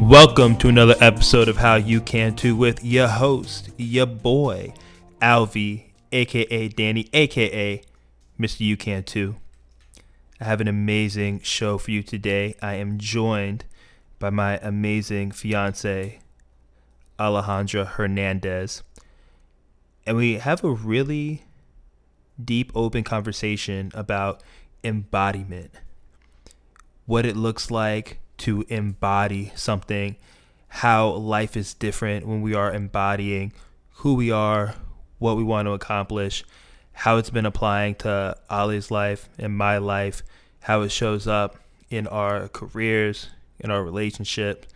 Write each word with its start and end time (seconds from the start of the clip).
Welcome 0.00 0.56
to 0.56 0.68
another 0.68 0.96
episode 1.00 1.48
of 1.48 1.58
How 1.58 1.76
You 1.76 2.00
Can 2.00 2.34
Too 2.34 2.56
with 2.56 2.84
your 2.84 3.06
host, 3.06 3.70
your 3.76 4.06
boy, 4.06 4.74
Alvy, 5.20 5.84
aka 6.10 6.66
Danny, 6.66 7.08
aka 7.12 7.80
Mr. 8.36 8.60
You 8.60 8.76
Can 8.76 9.04
Too. 9.04 9.36
I 10.40 10.44
have 10.44 10.60
an 10.60 10.66
amazing 10.66 11.42
show 11.42 11.78
for 11.78 11.92
you 11.92 12.02
today. 12.02 12.56
I 12.60 12.74
am 12.74 12.98
joined 12.98 13.66
by 14.18 14.30
my 14.30 14.58
amazing 14.58 15.30
fiance, 15.30 16.18
Alejandra 17.20 17.86
Hernandez. 17.86 18.82
And 20.06 20.16
we 20.16 20.34
have 20.34 20.64
a 20.64 20.70
really 20.70 21.44
deep, 22.42 22.72
open 22.74 23.04
conversation 23.04 23.92
about 23.94 24.42
embodiment, 24.82 25.70
what 27.06 27.24
it 27.24 27.36
looks 27.36 27.70
like 27.70 28.18
to 28.38 28.64
embody 28.68 29.52
something, 29.54 30.16
how 30.68 31.10
life 31.10 31.56
is 31.56 31.74
different 31.74 32.26
when 32.26 32.42
we 32.42 32.54
are 32.54 32.72
embodying 32.72 33.52
who 33.96 34.14
we 34.14 34.30
are, 34.30 34.74
what 35.18 35.36
we 35.36 35.44
want 35.44 35.66
to 35.66 35.72
accomplish, 35.72 36.44
how 36.92 37.16
it's 37.16 37.30
been 37.30 37.46
applying 37.46 37.94
to 37.94 38.36
Ali's 38.50 38.90
life 38.90 39.28
and 39.38 39.56
my 39.56 39.78
life, 39.78 40.22
how 40.60 40.82
it 40.82 40.90
shows 40.90 41.26
up 41.26 41.56
in 41.90 42.06
our 42.08 42.48
careers, 42.48 43.28
in 43.60 43.70
our 43.70 43.84
relationships, 43.84 44.66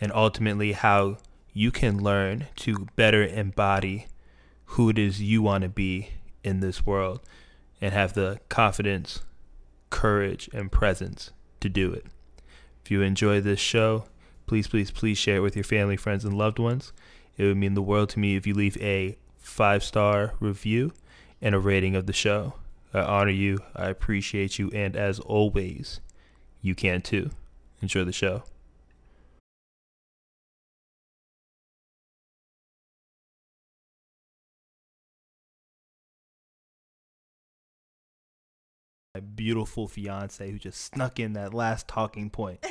and 0.00 0.12
ultimately 0.12 0.72
how 0.72 1.16
you 1.54 1.70
can 1.70 2.02
learn 2.02 2.48
to 2.56 2.86
better 2.96 3.24
embody 3.24 4.06
who 4.74 4.88
it 4.88 4.98
is 4.98 5.22
you 5.22 5.40
want 5.40 5.62
to 5.62 5.68
be 5.68 6.10
in 6.42 6.58
this 6.58 6.84
world 6.84 7.20
and 7.80 7.92
have 7.92 8.14
the 8.14 8.40
confidence, 8.48 9.20
courage, 9.88 10.50
and 10.52 10.72
presence 10.72 11.30
to 11.60 11.68
do 11.68 11.92
it. 11.92 12.04
If 12.84 12.90
you 12.90 13.00
enjoy 13.00 13.40
this 13.40 13.60
show, 13.60 14.06
please, 14.46 14.66
please, 14.66 14.90
please 14.90 15.16
share 15.16 15.36
it 15.36 15.42
with 15.42 15.54
your 15.54 15.64
family, 15.64 15.96
friends, 15.96 16.24
and 16.24 16.36
loved 16.36 16.58
ones. 16.58 16.92
It 17.36 17.44
would 17.44 17.56
mean 17.56 17.74
the 17.74 17.82
world 17.82 18.08
to 18.10 18.18
me 18.18 18.34
if 18.34 18.48
you 18.48 18.54
leave 18.54 18.76
a 18.80 19.16
five 19.38 19.84
star 19.84 20.34
review 20.40 20.92
and 21.40 21.54
a 21.54 21.60
rating 21.60 21.94
of 21.94 22.06
the 22.06 22.12
show. 22.12 22.54
I 22.92 23.00
honor 23.00 23.30
you, 23.30 23.60
I 23.76 23.88
appreciate 23.90 24.58
you, 24.58 24.70
and 24.72 24.96
as 24.96 25.20
always, 25.20 26.00
you 26.62 26.74
can 26.74 27.00
too. 27.00 27.30
Enjoy 27.80 28.02
the 28.02 28.12
show. 28.12 28.42
Beautiful 39.34 39.88
fiance 39.88 40.50
who 40.50 40.58
just 40.58 40.80
snuck 40.80 41.18
in 41.18 41.32
that 41.34 41.52
last 41.52 41.88
talking 41.88 42.30
point 42.30 42.64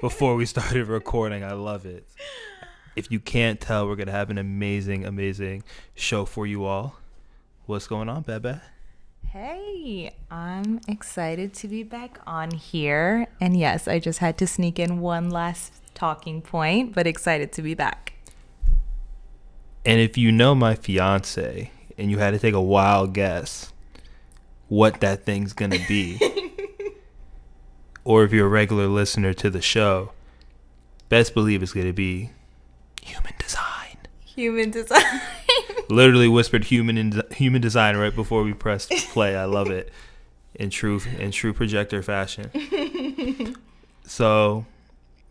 before 0.00 0.36
we 0.36 0.46
started 0.46 0.86
recording. 0.86 1.44
I 1.44 1.52
love 1.52 1.86
it. 1.86 2.08
If 2.96 3.10
you 3.10 3.20
can't 3.20 3.60
tell, 3.60 3.86
we're 3.86 3.96
going 3.96 4.06
to 4.06 4.12
have 4.12 4.30
an 4.30 4.38
amazing, 4.38 5.04
amazing 5.04 5.62
show 5.94 6.24
for 6.24 6.46
you 6.46 6.64
all. 6.64 6.96
What's 7.66 7.86
going 7.86 8.08
on, 8.08 8.22
Bebe? 8.22 8.54
Hey, 9.28 10.12
I'm 10.30 10.80
excited 10.88 11.54
to 11.54 11.68
be 11.68 11.84
back 11.84 12.18
on 12.26 12.50
here. 12.50 13.28
And 13.40 13.56
yes, 13.56 13.86
I 13.86 14.00
just 14.00 14.18
had 14.18 14.36
to 14.38 14.46
sneak 14.46 14.78
in 14.78 15.00
one 15.00 15.30
last 15.30 15.72
talking 15.94 16.42
point, 16.42 16.94
but 16.94 17.06
excited 17.06 17.52
to 17.52 17.62
be 17.62 17.74
back. 17.74 18.14
And 19.86 20.00
if 20.00 20.18
you 20.18 20.32
know 20.32 20.54
my 20.54 20.74
fiance 20.74 21.70
and 21.96 22.10
you 22.10 22.18
had 22.18 22.32
to 22.32 22.38
take 22.38 22.54
a 22.54 22.60
wild 22.60 23.14
guess 23.14 23.72
what 24.70 25.00
that 25.00 25.24
thing's 25.24 25.52
going 25.52 25.72
to 25.72 25.84
be, 25.88 26.18
or 28.04 28.22
if 28.22 28.32
you're 28.32 28.46
a 28.46 28.48
regular 28.48 28.86
listener 28.86 29.34
to 29.34 29.50
the 29.50 29.60
show, 29.60 30.12
best 31.08 31.34
believe 31.34 31.60
it's 31.60 31.72
going 31.72 31.88
to 31.88 31.92
be 31.92 32.30
human 33.02 33.34
design. 33.36 33.98
Human 34.24 34.70
design. 34.70 35.20
Literally 35.90 36.28
whispered 36.28 36.64
human 36.64 36.96
in, 36.96 37.20
human 37.32 37.60
design 37.60 37.96
right 37.96 38.14
before 38.14 38.44
we 38.44 38.54
pressed 38.54 38.90
play. 39.10 39.36
I 39.36 39.44
love 39.44 39.70
it 39.70 39.92
in 40.54 40.70
true 40.70 41.00
in 41.18 41.32
true 41.32 41.52
projector 41.52 42.00
fashion. 42.00 43.56
so 44.04 44.66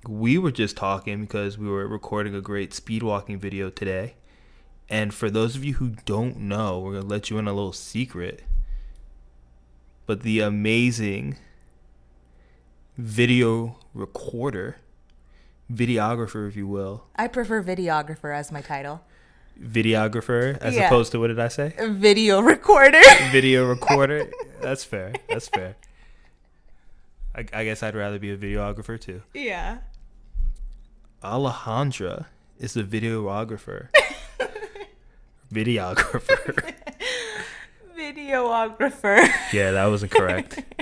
we 0.06 0.38
were 0.38 0.52
just 0.52 0.76
talking 0.76 1.22
because 1.22 1.58
we 1.58 1.70
were 1.70 1.88
recording 1.88 2.36
a 2.36 2.42
great 2.42 2.74
speed 2.74 3.04
walking 3.04 3.40
video 3.40 3.70
today. 3.70 4.16
And 4.90 5.14
for 5.14 5.30
those 5.30 5.56
of 5.56 5.64
you 5.64 5.76
who 5.76 5.92
don't 6.04 6.40
know, 6.40 6.80
we're 6.80 6.96
gonna 6.96 7.06
let 7.06 7.30
you 7.30 7.38
in 7.38 7.48
a 7.48 7.54
little 7.54 7.72
secret. 7.72 8.44
But 10.10 10.22
the 10.24 10.40
amazing 10.40 11.38
video 12.98 13.78
recorder, 13.94 14.78
videographer, 15.72 16.50
if 16.50 16.56
you 16.56 16.66
will, 16.66 17.04
I 17.16 17.28
prefer 17.28 17.62
videographer 17.62 18.36
as 18.36 18.52
my 18.52 18.62
title. 18.62 19.02
videographer, 19.62 20.58
as 20.62 20.76
Yeah. 20.76 20.88
opposed 20.88 21.12
to 21.12 21.20
what 21.20 21.28
did 21.28 21.40
I 21.40 21.48
say? 21.50 21.76
Video 21.92 22.42
recorder. 22.42 23.04
Video 23.32 23.68
recorder. 23.70 24.32
That's 24.62 24.84
fair. 24.84 25.14
That's 25.30 25.48
fair. 25.48 25.76
I, 27.36 27.46
I 27.54 27.64
guess 27.66 27.84
I'd 27.84 27.94
rather 27.94 28.18
be 28.18 28.32
a 28.32 28.38
videographer 28.38 29.00
too. 29.00 29.22
yeah. 29.36 29.78
Alejandra 31.24 32.26
is 32.58 32.76
a 32.76 32.84
videographer. 32.84 33.90
videographer. 35.54 36.74
Videographer. 38.30 39.28
Yeah, 39.54 39.72
that 39.72 39.86
wasn't 39.88 40.12
correct. 40.12 40.64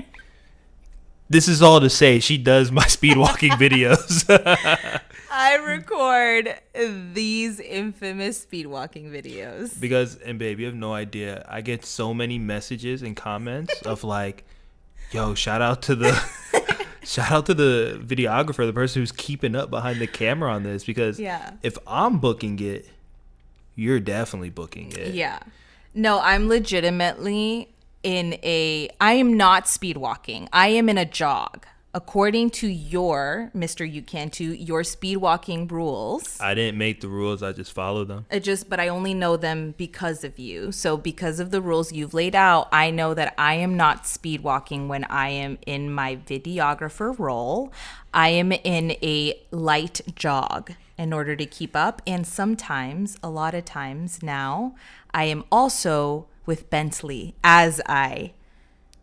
This 1.29 1.49
is 1.49 1.61
all 1.61 1.81
to 1.81 1.89
say 1.89 2.21
she 2.21 2.37
does 2.37 2.71
my 2.71 2.87
speed 2.87 3.17
walking 3.17 3.51
videos. 3.59 4.23
I 5.29 5.55
record 5.55 6.55
these 7.13 7.59
infamous 7.59 8.39
speed 8.39 8.65
walking 8.67 9.11
videos. 9.11 9.77
because 9.77 10.15
and 10.15 10.39
babe, 10.39 10.57
you 10.61 10.67
have 10.67 10.73
no 10.75 10.93
idea. 10.93 11.45
I 11.49 11.59
get 11.59 11.83
so 11.83 12.13
many 12.13 12.39
messages 12.39 13.01
and 13.01 13.13
comments 13.13 13.73
of 13.81 14.05
like, 14.05 14.45
"Yo, 15.11 15.33
shout 15.33 15.61
out 15.61 15.81
to 15.81 15.95
the 15.95 16.13
shout 17.03 17.29
out 17.29 17.45
to 17.47 17.53
the 17.53 17.99
videographer, 18.01 18.65
the 18.65 18.71
person 18.71 19.01
who's 19.01 19.11
keeping 19.11 19.53
up 19.53 19.69
behind 19.69 19.99
the 19.99 20.07
camera 20.07 20.53
on 20.53 20.63
this 20.63 20.85
because 20.85 21.19
Yeah. 21.19 21.51
if 21.61 21.77
I'm 21.85 22.19
booking 22.19 22.57
it, 22.61 22.87
you're 23.75 23.99
definitely 23.99 24.49
booking 24.51 24.93
it. 24.93 25.13
Yeah. 25.13 25.39
No, 25.97 26.19
I'm 26.19 26.47
legitimately 26.47 27.73
in 28.03 28.33
a 28.43 28.87
I 29.01 29.13
am 29.13 29.35
not 29.35 29.67
speed 29.67 29.97
walking. 29.97 30.47
I 30.53 30.67
am 30.67 30.89
in 30.89 30.97
a 30.99 31.05
jog. 31.05 31.65
According 31.91 32.51
to 32.51 32.67
your 32.67 33.49
Mr. 33.55 33.91
You 33.91 34.03
Can 34.03 34.29
Too, 34.29 34.53
your 34.53 34.83
speed 34.83 35.17
walking 35.17 35.67
rules. 35.67 36.39
I 36.39 36.53
didn't 36.53 36.77
make 36.77 37.01
the 37.01 37.07
rules, 37.07 37.41
I 37.41 37.51
just 37.51 37.73
followed 37.73 38.09
them. 38.09 38.27
It 38.29 38.41
just 38.41 38.69
but 38.69 38.79
I 38.79 38.89
only 38.89 39.15
know 39.15 39.37
them 39.37 39.73
because 39.75 40.23
of 40.23 40.37
you. 40.37 40.71
So 40.71 40.97
because 40.97 41.39
of 41.39 41.49
the 41.49 41.61
rules 41.61 41.91
you've 41.91 42.13
laid 42.13 42.35
out, 42.35 42.67
I 42.71 42.91
know 42.91 43.15
that 43.15 43.33
I 43.35 43.55
am 43.55 43.75
not 43.75 44.05
speed 44.05 44.41
walking 44.41 44.87
when 44.87 45.03
I 45.05 45.29
am 45.29 45.57
in 45.65 45.91
my 45.91 46.17
videographer 46.17 47.17
role. 47.17 47.73
I 48.13 48.29
am 48.29 48.51
in 48.51 48.91
a 49.01 49.41
light 49.49 50.01
jog 50.13 50.73
in 50.97 51.13
order 51.13 51.35
to 51.35 51.45
keep 51.45 51.75
up 51.75 52.01
and 52.07 52.25
sometimes, 52.25 53.17
a 53.21 53.29
lot 53.29 53.53
of 53.53 53.65
times 53.65 54.21
now, 54.23 54.75
I 55.13 55.25
am 55.25 55.43
also 55.51 56.27
with 56.45 56.69
Bentley 56.69 57.35
as 57.43 57.81
I 57.87 58.33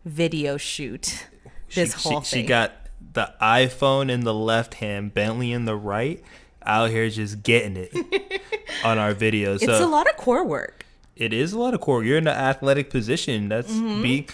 video 0.03 0.57
shoot 0.57 1.27
this 1.73 1.97
she, 1.97 2.09
whole 2.09 2.21
she, 2.21 2.31
thing. 2.35 2.43
she 2.43 2.47
got 2.47 2.71
the 3.13 3.33
iPhone 3.41 4.09
in 4.11 4.21
the 4.21 4.33
left 4.33 4.75
hand, 4.75 5.13
Bentley 5.13 5.51
in 5.51 5.65
the 5.65 5.75
right, 5.75 6.21
out 6.65 6.89
here 6.89 7.09
just 7.09 7.43
getting 7.43 7.77
it 7.77 8.41
on 8.83 8.97
our 8.97 9.13
videos. 9.13 9.55
it's 9.55 9.65
so 9.65 9.85
a 9.85 9.87
lot 9.87 10.09
of 10.09 10.17
core 10.17 10.43
work. 10.43 10.85
it 11.15 11.31
is 11.31 11.53
a 11.53 11.59
lot 11.59 11.73
of 11.73 11.81
core. 11.81 12.03
You're 12.03 12.17
in 12.17 12.27
an 12.27 12.35
athletic 12.35 12.89
position. 12.89 13.47
That's 13.49 13.71
Mm-hmm. 13.71 14.01
be 14.01 14.27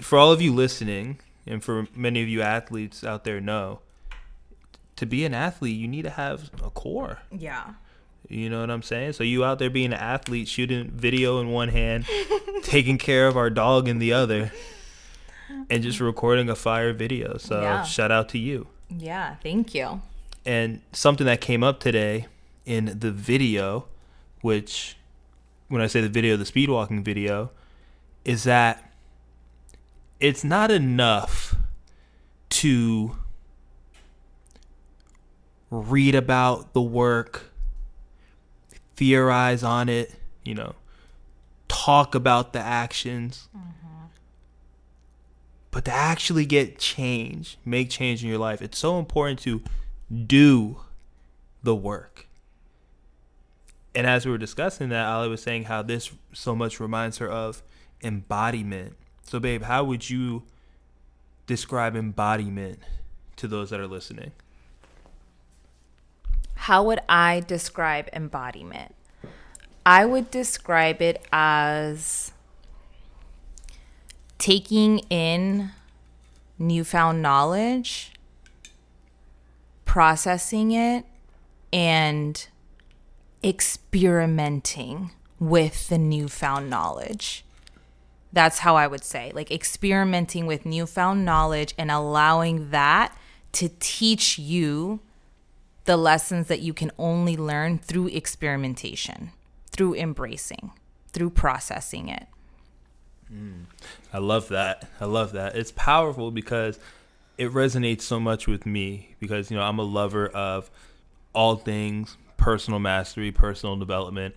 for 0.00 0.18
all 0.18 0.32
of 0.32 0.40
you 0.40 0.52
listening, 0.54 1.18
and 1.46 1.62
for 1.62 1.86
many 1.94 2.22
of 2.22 2.28
you 2.28 2.40
athletes 2.42 3.04
out 3.04 3.24
there 3.24 3.40
know. 3.40 3.80
To 4.98 5.06
be 5.06 5.24
an 5.24 5.32
athlete, 5.32 5.76
you 5.76 5.86
need 5.86 6.02
to 6.02 6.10
have 6.10 6.50
a 6.62 6.70
core. 6.70 7.20
Yeah. 7.30 7.74
You 8.28 8.50
know 8.50 8.60
what 8.60 8.70
I'm 8.70 8.82
saying? 8.82 9.12
So 9.12 9.22
you 9.22 9.44
out 9.44 9.60
there 9.60 9.70
being 9.70 9.92
an 9.92 9.98
athlete, 10.00 10.48
shooting 10.48 10.90
video 10.90 11.40
in 11.40 11.50
one 11.50 11.68
hand, 11.68 12.04
taking 12.64 12.98
care 12.98 13.28
of 13.28 13.36
our 13.36 13.48
dog 13.48 13.86
in 13.86 14.00
the 14.00 14.12
other, 14.12 14.50
and 15.70 15.84
just 15.84 16.00
recording 16.00 16.50
a 16.50 16.56
fire 16.56 16.92
video. 16.92 17.38
So 17.38 17.62
Yeah. 17.62 17.84
shout 17.84 18.10
out 18.10 18.28
to 18.30 18.38
you. 18.38 18.66
Yeah, 18.90 19.36
thank 19.36 19.72
you. 19.72 20.02
And 20.44 20.80
something 20.92 21.26
that 21.26 21.40
came 21.40 21.62
up 21.62 21.78
today 21.78 22.26
in 22.66 22.98
the 22.98 23.12
video, 23.12 23.86
which 24.40 24.96
when 25.68 25.80
I 25.80 25.86
say 25.86 26.00
the 26.00 26.08
video, 26.08 26.36
the 26.36 26.44
speed 26.44 26.70
walking 26.70 27.04
video, 27.04 27.50
is 28.24 28.42
that 28.44 28.92
it's 30.18 30.42
not 30.42 30.72
enough 30.72 31.54
to 32.50 33.16
read 35.70 36.14
about 36.14 36.72
the 36.72 36.82
work, 36.82 37.50
theorize 38.96 39.62
on 39.62 39.88
it, 39.88 40.14
you 40.44 40.54
know, 40.54 40.74
talk 41.68 42.14
about 42.14 42.52
the 42.52 42.60
actions. 42.60 43.48
Mm-hmm. 43.56 44.06
But 45.70 45.84
to 45.84 45.92
actually 45.92 46.46
get 46.46 46.78
change, 46.78 47.58
make 47.64 47.90
change 47.90 48.22
in 48.22 48.28
your 48.28 48.38
life, 48.38 48.62
it's 48.62 48.78
so 48.78 48.98
important 48.98 49.38
to 49.40 49.62
do 50.26 50.80
the 51.62 51.74
work. 51.74 52.26
And 53.94 54.06
as 54.06 54.24
we 54.24 54.32
were 54.32 54.38
discussing 54.38 54.88
that, 54.90 55.06
Ali 55.06 55.28
was 55.28 55.42
saying 55.42 55.64
how 55.64 55.82
this 55.82 56.10
so 56.32 56.54
much 56.54 56.80
reminds 56.80 57.18
her 57.18 57.28
of 57.28 57.62
embodiment. 58.02 58.96
So, 59.24 59.40
babe, 59.40 59.62
how 59.62 59.84
would 59.84 60.08
you 60.08 60.44
describe 61.46 61.96
embodiment 61.96 62.78
to 63.36 63.48
those 63.48 63.70
that 63.70 63.80
are 63.80 63.86
listening? 63.86 64.32
How 66.58 66.82
would 66.82 66.98
I 67.08 67.40
describe 67.46 68.10
embodiment? 68.12 68.94
I 69.86 70.04
would 70.04 70.30
describe 70.30 71.00
it 71.00 71.24
as 71.32 72.32
taking 74.38 74.98
in 75.08 75.70
newfound 76.58 77.22
knowledge, 77.22 78.12
processing 79.84 80.72
it, 80.72 81.06
and 81.72 82.48
experimenting 83.42 85.12
with 85.38 85.88
the 85.88 85.96
newfound 85.96 86.68
knowledge. 86.68 87.44
That's 88.32 88.58
how 88.58 88.76
I 88.76 88.88
would 88.88 89.04
say, 89.04 89.30
like 89.32 89.50
experimenting 89.50 90.44
with 90.46 90.66
newfound 90.66 91.24
knowledge 91.24 91.72
and 91.78 91.90
allowing 91.90 92.70
that 92.72 93.16
to 93.52 93.70
teach 93.78 94.38
you 94.38 95.00
the 95.88 95.96
lessons 95.96 96.48
that 96.48 96.60
you 96.60 96.74
can 96.74 96.90
only 96.98 97.34
learn 97.34 97.78
through 97.78 98.08
experimentation, 98.08 99.30
through 99.70 99.94
embracing, 99.94 100.70
through 101.08 101.30
processing 101.30 102.10
it. 102.10 102.26
Mm. 103.32 103.64
I 104.12 104.18
love 104.18 104.48
that. 104.48 104.86
I 105.00 105.06
love 105.06 105.32
that. 105.32 105.56
It's 105.56 105.72
powerful 105.72 106.30
because 106.30 106.78
it 107.38 107.50
resonates 107.52 108.02
so 108.02 108.20
much 108.20 108.46
with 108.46 108.66
me 108.66 109.16
because, 109.18 109.50
you 109.50 109.56
know, 109.56 109.62
I'm 109.62 109.78
a 109.78 109.82
lover 109.82 110.28
of 110.28 110.70
all 111.32 111.56
things 111.56 112.18
personal 112.36 112.80
mastery, 112.80 113.32
personal 113.32 113.76
development. 113.76 114.34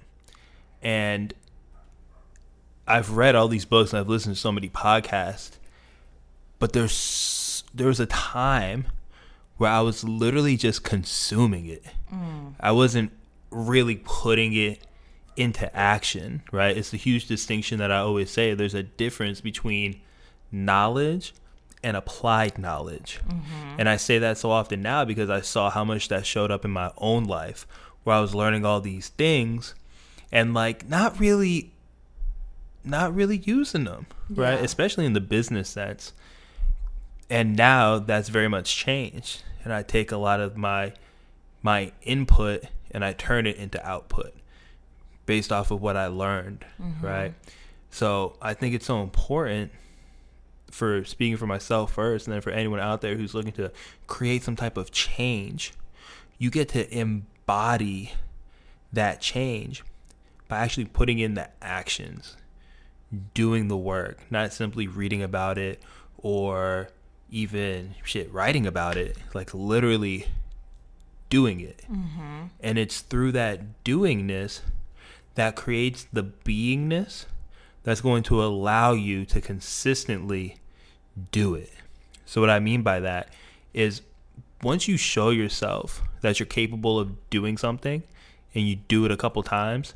And 0.82 1.34
I've 2.88 3.18
read 3.18 3.36
all 3.36 3.50
these 3.50 3.66
books 3.66 3.92
and 3.92 4.00
I've 4.00 4.08
listened 4.08 4.36
to 4.36 4.42
so 4.42 4.54
many 4.54 4.70
podcasts. 4.70 5.58
But 6.60 6.72
there's 6.72 7.66
there 7.74 7.88
was 7.88 8.00
a 8.00 8.06
time 8.06 8.86
where 9.62 9.70
I 9.70 9.82
was 9.82 10.04
literally 10.04 10.58
just 10.58 10.84
consuming 10.84 11.68
it. 11.68 11.86
Mm. 12.12 12.56
I 12.60 12.72
wasn't 12.72 13.12
really 13.52 14.02
putting 14.04 14.56
it 14.56 14.80
into 15.38 15.74
action, 15.78 16.42
right? 16.52 16.76
It's 16.76 16.90
the 16.90 16.98
huge 16.98 17.28
distinction 17.28 17.78
that 17.78 17.92
I 17.92 18.00
always 18.00 18.32
say. 18.32 18.56
There's 18.56 18.74
a 18.74 18.82
difference 18.82 19.40
between 19.40 20.02
knowledge 20.52 21.36
and 21.84 21.96
applied 21.96 22.58
knowledge. 22.58 23.20
Mm-hmm. 23.28 23.76
And 23.78 23.88
I 23.88 23.98
say 23.98 24.18
that 24.18 24.40
so 24.40 24.50
often 24.50 24.82
now 24.82 25.06
because 25.06 25.30
I 25.30 25.42
saw 25.42 25.70
how 25.70 25.84
much 25.84 26.08
that 26.08 26.26
showed 26.26 26.50
up 26.50 26.66
in 26.66 26.72
my 26.72 26.92
own 26.98 27.26
life 27.26 27.68
where 28.04 28.16
I 28.16 28.20
was 28.20 28.34
learning 28.34 28.66
all 28.66 28.82
these 28.82 29.10
things 29.10 29.76
and 30.32 30.56
like 30.56 30.90
not 30.90 31.20
really 31.20 31.72
not 32.84 33.14
really 33.14 33.38
using 33.38 33.84
them, 33.84 34.08
right? 34.32 34.60
Especially 34.60 35.06
in 35.06 35.14
the 35.14 35.22
business 35.22 35.70
sense. 35.70 36.14
And 37.30 37.56
now 37.56 38.00
that's 38.00 38.30
very 38.30 38.48
much 38.48 38.76
changed. 38.76 39.44
And 39.64 39.74
I 39.74 39.84
take 39.84 40.12
a 40.12 40.18
lot 40.18 40.40
of 40.40 40.58
my 40.58 40.94
my 41.62 41.92
input 42.02 42.64
and 42.92 43.06
I 43.06 43.14
turn 43.14 43.46
it 43.46 43.58
into 43.58 43.86
output 43.88 44.34
based 45.26 45.52
off 45.52 45.72
of 45.72 45.82
what 45.82 45.96
I 45.96 46.08
learned, 46.08 46.66
mm-hmm. 46.82 47.06
right? 47.06 47.34
So 47.92 48.36
I 48.42 48.54
think 48.54 48.74
it's 48.74 48.86
so 48.86 49.02
important 49.02 49.72
for 50.72 51.04
speaking 51.06 51.38
for 51.38 51.46
myself 51.46 51.94
first 51.94 52.26
and 52.28 52.34
then 52.34 52.42
for 52.42 52.50
anyone 52.50 52.80
out 52.80 53.02
there 53.02 53.16
who's 53.16 53.34
looking 53.34 53.52
to 53.54 53.72
create 54.08 54.44
some 54.44 54.56
type 54.56 54.78
of 54.78 54.92
change. 54.92 55.74
You 56.38 56.50
get 56.50 56.70
to 56.70 56.98
embody 56.98 58.14
that 58.92 59.22
change 59.22 59.84
by 60.48 60.60
actually 60.60 60.86
putting 60.86 61.20
in 61.20 61.36
the 61.36 61.50
actions, 61.62 62.36
doing 63.34 63.68
the 63.68 63.78
work, 63.78 64.20
not 64.30 64.54
simply 64.54 64.88
reading 64.88 65.22
about 65.22 65.58
it 65.58 65.82
or 66.18 66.90
even 67.32 67.96
shit 68.04 68.32
writing 68.32 68.68
about 68.68 68.98
it, 68.98 69.18
like 69.34 69.54
literally 69.54 70.28
doing 71.30 71.62
it. 71.62 71.82
Mm-hmm. 71.92 72.48
And 72.60 72.78
it's 72.78 73.00
through 73.00 73.32
that 73.32 73.84
doingness 73.84 74.60
that 75.36 75.56
creates 75.56 76.06
the 76.12 76.24
beingness 76.24 77.26
that's 77.84 78.02
going 78.02 78.24
to 78.24 78.44
allow 78.44 78.92
you 78.92 79.26
to 79.26 79.42
consistently 79.42 80.58
do 81.32 81.56
it. 81.56 81.72
So, 82.26 82.42
what 82.42 82.50
I 82.50 82.60
mean 82.60 82.84
by 82.84 83.00
that 83.00 83.34
is 83.74 84.02
once 84.62 84.88
you 84.88 84.98
show 84.98 85.30
yourself 85.32 86.02
that 86.22 86.40
you're 86.40 86.46
capable 86.46 87.00
of 87.00 87.30
doing 87.30 87.58
something 87.58 88.04
and 88.54 88.68
you 88.68 88.76
do 88.76 89.06
it 89.06 89.12
a 89.12 89.18
couple 89.18 89.42
times, 89.42 89.96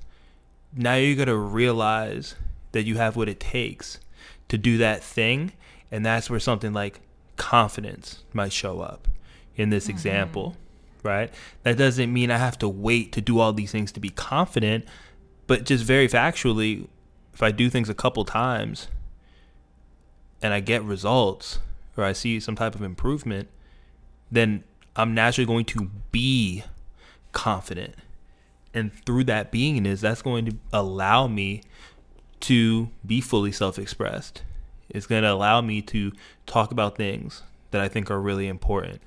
now 0.76 0.96
you're 0.96 1.16
going 1.16 1.28
to 1.28 1.38
realize 1.38 2.36
that 2.72 2.84
you 2.84 2.98
have 2.98 3.16
what 3.16 3.30
it 3.30 3.40
takes 3.40 4.00
to 4.48 4.58
do 4.58 4.78
that 4.78 5.04
thing. 5.04 5.52
And 5.92 6.06
that's 6.06 6.30
where 6.30 6.40
something 6.40 6.74
like 6.74 7.00
confidence 7.38 8.24
might 8.34 8.52
show 8.52 8.82
up 8.82 9.08
in 9.56 9.70
this 9.70 9.86
mm-hmm. 9.86 9.92
example, 9.92 10.56
right? 11.04 11.34
That 11.64 11.78
doesn't 11.78 12.12
mean 12.12 12.32
I 12.32 12.38
have 12.38 12.58
to 12.60 12.70
wait 12.70 13.12
to 13.14 13.22
do 13.22 13.40
all 13.40 13.54
these 13.54 13.72
things 13.72 13.92
to 13.94 14.00
be 14.00 14.10
confident, 14.10 14.86
but 15.48 15.66
just 15.66 15.84
very 15.84 16.08
factually, 16.08 16.88
if 17.34 17.44
I 17.44 17.52
do 17.52 17.70
things 17.70 17.90
a 17.90 17.94
couple 17.94 18.26
times 18.26 18.88
and 20.42 20.54
I 20.54 20.60
get 20.60 20.84
results 20.84 21.60
or 21.98 22.04
I 22.04 22.14
see 22.14 22.40
some 22.40 22.56
type 22.56 22.76
of 22.76 22.82
improvement, 22.82 23.50
then 24.31 24.64
I'm 24.96 25.14
naturally 25.14 25.46
going 25.46 25.66
to 25.66 25.90
be 26.12 26.64
confident. 27.31 27.96
And 28.74 28.94
through 29.06 29.26
that 29.26 29.52
beingness, 29.52 30.02
that's 30.02 30.22
going 30.22 30.46
to 30.46 30.58
allow 30.74 31.28
me 31.28 31.62
to 32.42 32.90
be 33.06 33.22
fully 33.22 33.52
self 33.52 33.80
expressed. 33.80 34.44
It's 34.90 35.08
going 35.08 35.24
to 35.24 35.32
allow 35.32 35.62
me 35.62 35.82
to 35.84 36.12
talk 36.46 36.72
about 36.72 36.96
things 36.96 37.44
that 37.72 37.82
I 37.82 37.88
think 37.88 38.10
are 38.12 38.20
really 38.20 38.48
important, 38.48 39.02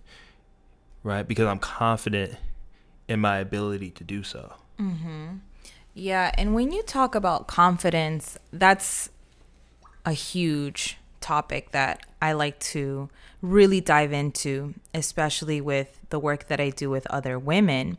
right? 1.02 1.26
Because 1.26 1.46
I'm 1.46 1.58
confident 1.58 2.34
in 3.08 3.20
my 3.20 3.38
ability 3.38 3.90
to 3.92 4.04
do 4.04 4.22
so. 4.22 4.52
Mm-hmm. 4.78 5.36
Yeah, 5.94 6.32
and 6.36 6.54
when 6.54 6.70
you 6.72 6.82
talk 6.82 7.14
about 7.14 7.48
confidence, 7.48 8.38
that's 8.52 9.10
a 10.04 10.12
huge 10.12 10.98
topic 11.20 11.72
that 11.72 12.06
I 12.22 12.32
like 12.32 12.58
to 12.60 13.08
really 13.42 13.80
dive 13.80 14.12
into, 14.12 14.74
especially 14.94 15.60
with 15.60 15.98
the 16.10 16.18
work 16.18 16.48
that 16.48 16.60
I 16.60 16.70
do 16.70 16.90
with 16.90 17.06
other 17.08 17.38
women. 17.38 17.98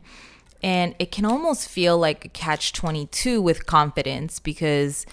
And 0.62 0.94
it 0.98 1.10
can 1.10 1.24
almost 1.24 1.68
feel 1.68 1.98
like 1.98 2.24
a 2.24 2.28
catch 2.28 2.72
22 2.72 3.40
with 3.40 3.66
confidence 3.66 4.38
because 4.38 5.06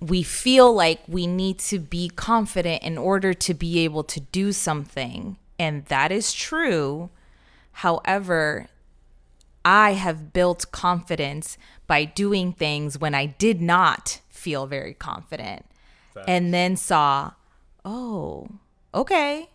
we 0.00 0.22
feel 0.22 0.72
like 0.72 1.00
we 1.06 1.26
need 1.26 1.58
to 1.58 1.78
be 1.78 2.08
confident 2.08 2.82
in 2.82 2.96
order 2.96 3.34
to 3.34 3.54
be 3.54 3.80
able 3.80 4.04
to 4.04 4.20
do 4.20 4.52
something. 4.52 5.36
And 5.58 5.84
that 5.86 6.10
is 6.10 6.32
true. 6.32 7.10
However, 7.72 8.68
I 9.64 9.92
have 9.92 10.32
built 10.32 10.72
confidence 10.72 11.58
by 11.86 12.04
doing 12.04 12.52
things 12.52 12.98
when 12.98 13.14
I 13.14 13.26
did 13.26 13.60
not 13.60 14.20
feel 14.28 14.66
very 14.66 14.94
confident. 14.94 15.66
And 16.26 16.52
then 16.52 16.76
saw, 16.76 17.32
oh, 17.84 18.48
okay. 18.94 19.48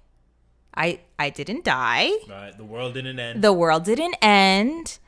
I 0.76 1.00
I 1.18 1.30
didn't 1.30 1.64
die. 1.64 2.12
Right. 2.28 2.56
The 2.56 2.64
world 2.64 2.96
didn't 2.96 3.20
end. 3.20 3.42
The 3.44 3.54
world 3.54 3.86
didn't 3.86 4.16
end. 4.22 5.00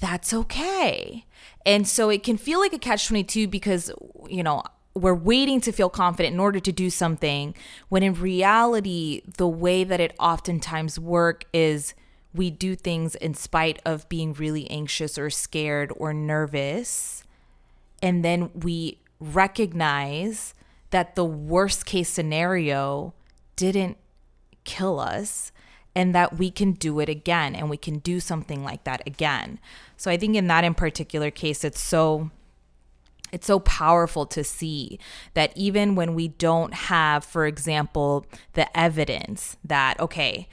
That's 0.00 0.32
okay. 0.32 1.24
And 1.66 1.86
so 1.86 2.08
it 2.08 2.22
can 2.22 2.36
feel 2.36 2.60
like 2.60 2.72
a 2.72 2.78
catch 2.78 3.08
22 3.08 3.48
because, 3.48 3.90
you 4.28 4.42
know, 4.42 4.62
we're 4.94 5.14
waiting 5.14 5.60
to 5.62 5.72
feel 5.72 5.88
confident 5.88 6.34
in 6.34 6.40
order 6.40 6.60
to 6.60 6.72
do 6.72 6.90
something 6.90 7.54
when 7.88 8.02
in 8.02 8.14
reality 8.14 9.22
the 9.36 9.48
way 9.48 9.84
that 9.84 10.00
it 10.00 10.14
oftentimes 10.18 10.98
work 10.98 11.44
is 11.52 11.94
we 12.34 12.50
do 12.50 12.74
things 12.74 13.14
in 13.14 13.34
spite 13.34 13.80
of 13.84 14.08
being 14.08 14.32
really 14.34 14.68
anxious 14.70 15.16
or 15.16 15.30
scared 15.30 15.92
or 15.96 16.12
nervous 16.12 17.22
and 18.02 18.24
then 18.24 18.50
we 18.54 18.98
recognize 19.20 20.54
that 20.90 21.14
the 21.14 21.24
worst 21.24 21.84
case 21.86 22.08
scenario 22.08 23.14
didn't 23.56 23.96
kill 24.64 24.98
us 24.98 25.52
and 25.98 26.14
that 26.14 26.38
we 26.38 26.48
can 26.48 26.74
do 26.74 27.00
it 27.00 27.08
again 27.08 27.56
and 27.56 27.68
we 27.68 27.76
can 27.76 27.98
do 27.98 28.20
something 28.20 28.62
like 28.62 28.84
that 28.84 29.02
again. 29.04 29.58
So 29.96 30.12
I 30.12 30.16
think 30.16 30.36
in 30.36 30.46
that 30.46 30.62
in 30.62 30.72
particular 30.74 31.28
case 31.32 31.64
it's 31.64 31.80
so 31.80 32.30
it's 33.32 33.48
so 33.48 33.58
powerful 33.58 34.24
to 34.24 34.44
see 34.44 35.00
that 35.34 35.52
even 35.56 35.96
when 35.96 36.14
we 36.14 36.28
don't 36.28 36.72
have 36.72 37.24
for 37.24 37.46
example 37.46 38.24
the 38.52 38.78
evidence 38.78 39.56
that 39.64 39.98
okay 39.98 40.48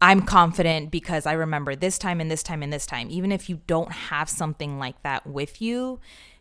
I'm 0.00 0.22
confident 0.22 0.92
because 0.92 1.26
I 1.26 1.32
remember 1.32 1.74
this 1.74 1.98
time 1.98 2.20
and 2.20 2.30
this 2.30 2.44
time 2.44 2.62
and 2.62 2.72
this 2.72 2.86
time 2.86 3.08
even 3.10 3.32
if 3.32 3.50
you 3.50 3.60
don't 3.66 3.90
have 3.90 4.30
something 4.30 4.78
like 4.78 5.02
that 5.02 5.26
with 5.26 5.60
you 5.60 5.98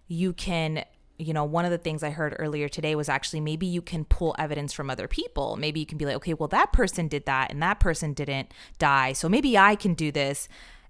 you 0.08 0.34
can 0.34 0.86
you 1.20 1.34
know, 1.34 1.44
one 1.44 1.66
of 1.66 1.72
the 1.72 1.78
things 1.78 2.02
I 2.02 2.12
heard 2.12 2.36
earlier 2.40 2.70
today 2.70 2.96
was 2.96 3.10
actually 3.10 3.42
maybe 3.42 3.68
you 3.68 3.82
can 3.82 4.06
pull 4.06 4.34
evidence 4.40 4.72
from 4.72 4.90
other 4.90 5.08
people. 5.08 5.58
Maybe 5.58 5.82
you 5.82 5.86
can 5.86 5.98
be 5.98 6.06
like, 6.06 6.16
okay, 6.16 6.34
well, 6.34 6.48
that 6.48 6.72
person 6.72 7.10
did 7.10 7.26
that 7.26 7.52
and 7.52 7.62
that 7.62 7.82
person 7.82 8.14
didn't 8.14 8.54
die. 8.78 9.12
So 9.12 9.28
maybe 9.28 9.58
I 9.58 9.76
can 9.76 9.94
do 9.94 10.12
this. 10.14 10.48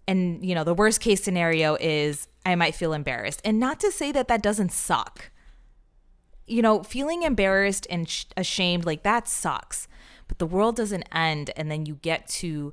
And, 0.07 0.45
you 0.45 0.53
know, 0.53 0.63
the 0.63 0.75
worst 0.75 1.01
case 1.01 1.23
scenario 1.23 1.77
is 1.79 2.27
I 2.45 2.53
might 2.55 2.75
feel 2.75 2.93
embarrassed. 2.93 3.41
And 3.43 3.59
not 3.59 3.79
to 3.79 3.91
say 3.91 4.11
that 4.11 4.27
that 4.27 4.43
doesn't 4.43 4.71
suck. 4.71 5.31
You 6.45 6.61
know, 6.61 6.83
feeling 6.83 7.23
embarrassed 7.23 7.87
and 7.89 8.07
sh- 8.07 8.25
ashamed, 8.37 8.85
like 8.85 9.01
that 9.03 9.27
sucks. 9.27 9.87
But 10.27 10.37
the 10.37 10.47
world 10.47 10.75
doesn't 10.75 11.07
end. 11.11 11.49
And 11.55 11.71
then 11.71 11.87
you 11.87 11.95
get 11.95 12.27
to 12.27 12.71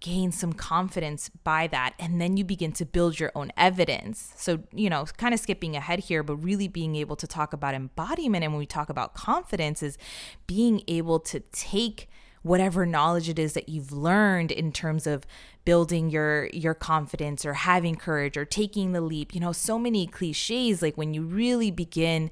gain 0.00 0.30
some 0.30 0.52
confidence 0.52 1.28
by 1.42 1.66
that 1.66 1.94
and 1.98 2.20
then 2.20 2.36
you 2.36 2.44
begin 2.44 2.70
to 2.72 2.84
build 2.84 3.18
your 3.18 3.32
own 3.34 3.52
evidence. 3.56 4.32
So 4.36 4.60
you 4.72 4.88
know 4.88 5.04
kind 5.16 5.34
of 5.34 5.40
skipping 5.40 5.76
ahead 5.76 6.00
here 6.00 6.22
but 6.22 6.36
really 6.36 6.68
being 6.68 6.96
able 6.96 7.16
to 7.16 7.26
talk 7.26 7.52
about 7.52 7.74
embodiment 7.74 8.44
and 8.44 8.52
when 8.52 8.58
we 8.58 8.66
talk 8.66 8.88
about 8.88 9.14
confidence 9.14 9.82
is 9.82 9.98
being 10.46 10.82
able 10.86 11.18
to 11.20 11.40
take 11.52 12.08
whatever 12.42 12.86
knowledge 12.86 13.28
it 13.28 13.38
is 13.38 13.54
that 13.54 13.68
you've 13.68 13.92
learned 13.92 14.52
in 14.52 14.72
terms 14.72 15.06
of 15.06 15.26
building 15.64 16.08
your 16.10 16.46
your 16.52 16.74
confidence 16.74 17.44
or 17.44 17.54
having 17.54 17.96
courage 17.96 18.36
or 18.36 18.44
taking 18.44 18.92
the 18.92 19.00
leap. 19.00 19.34
You 19.34 19.40
know 19.40 19.52
so 19.52 19.78
many 19.78 20.06
cliches 20.06 20.80
like 20.82 20.96
when 20.96 21.14
you 21.14 21.22
really 21.22 21.70
begin 21.70 22.30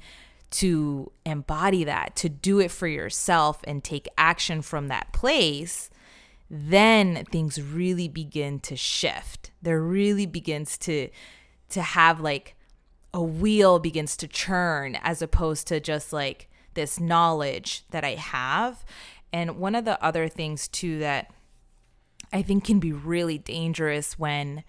to 0.49 1.11
embody 1.25 1.85
that 1.85 2.15
to 2.17 2.29
do 2.29 2.61
it 2.61 2.71
for 2.71 2.87
yourself 2.87 3.61
and 3.65 3.83
take 3.83 4.07
action 4.17 4.63
from 4.63 4.89
that 4.89 5.13
place 5.13 5.91
then 6.51 7.25
things 7.31 7.61
really 7.61 8.09
begin 8.09 8.61
to 8.61 8.77
shift. 8.77 9.51
There 9.63 9.81
really 9.81 10.27
begins 10.27 10.79
to 10.79 11.09
to 11.69 11.83
have 11.83 12.21
like 12.21 12.55
a 13.13 13.23
wheel 13.23 13.79
begins 13.79 14.17
to 14.19 14.29
churn 14.29 14.97
as 14.97 15.23
opposed 15.23 15.67
to 15.67 15.81
just 15.81 16.13
like 16.13 16.49
this 16.75 17.01
knowledge 17.01 17.85
that 17.91 18.05
I 18.05 18.15
have. 18.15 18.85
And 19.33 19.59
one 19.59 19.75
of 19.75 19.85
the 19.85 20.03
other 20.05 20.29
things 20.29 20.69
too 20.69 20.99
that 21.01 21.33
I 22.33 22.43
think 22.43 22.65
can 22.65 22.79
be 22.79 22.93
really 22.93 23.39
dangerous 23.39 24.19
when 24.19 24.63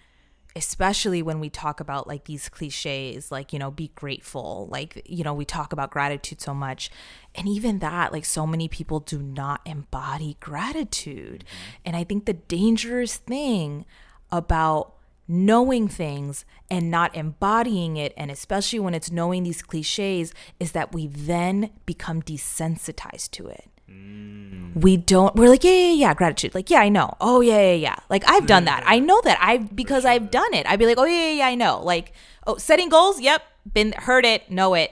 especially 0.58 1.22
when 1.22 1.40
we 1.40 1.52
talk 1.52 1.80
about 1.80 2.08
like 2.08 2.26
these 2.26 2.50
cliches 2.50 3.32
like 3.32 3.54
you 3.54 3.60
know 3.60 3.70
be 3.70 3.92
grateful 3.94 4.68
like 4.72 5.04
you 5.06 5.24
know 5.24 5.34
we 5.34 5.46
talk 5.46 5.72
about 5.72 5.92
gratitude 5.92 6.42
so 6.42 6.54
much. 6.54 6.90
And 7.36 7.48
even 7.48 7.78
that 7.80 8.12
like 8.12 8.26
so 8.26 8.48
many 8.48 8.68
people 8.68 9.00
do 9.00 9.20
not 9.20 9.62
embody 9.66 10.36
gratitude. 10.40 11.46
Mm-hmm. 11.46 11.82
And 11.86 11.96
i 11.96 12.04
think 12.04 12.26
the 12.26 12.34
dangerous 12.34 13.18
thing 13.18 13.86
about 14.32 14.94
knowing 15.28 15.88
things 15.88 16.46
and 16.72 16.90
not 16.90 17.16
embodying 17.16 17.98
it 17.98 18.14
and 18.18 18.32
especially 18.32 18.80
when 18.80 18.94
it's 18.94 19.12
knowing 19.12 19.44
these 19.44 19.62
cliches 19.62 20.34
is 20.60 20.72
that 20.72 20.94
we 20.94 21.06
then 21.06 21.70
become 21.86 22.22
desensitized 22.22 23.30
to 23.32 23.48
it 23.48 23.70
Mm. 23.90 24.82
we 24.82 24.98
don't 24.98 25.36
we're 25.36 25.50
like 25.50 25.64
yeah 25.64 25.72
yeah 25.72 25.92
yeah 25.94 26.14
gratitude. 26.14 26.54
Like 26.54 26.70
yeah 26.70 26.80
i 26.80 26.90
know. 26.90 27.16
Oh 27.22 27.42
yeah 27.42 27.60
yeah 27.60 27.74
yeah. 27.74 27.96
Like 28.10 28.24
i've 28.28 28.48
done 28.48 28.66
that. 28.66 28.84
I 28.86 29.00
know 29.00 29.22
that 29.24 29.38
i 29.42 29.58
because 29.58 30.06
i've 30.06 30.30
done 30.30 30.54
it. 30.54 30.66
I'd 30.68 30.80
be 30.80 30.86
like 30.86 30.98
oh 30.98 31.06
yeah, 31.06 31.30
yeah 31.30 31.34
yeah 31.34 31.48
i 31.48 31.56
know. 31.56 31.82
Like 31.82 32.14
oh 32.46 32.58
setting 32.58 32.90
goals? 32.90 33.20
Yep. 33.22 33.42
Been 33.74 33.94
heard 33.94 34.26
it 34.26 34.52
know 34.52 34.74
it. 34.74 34.92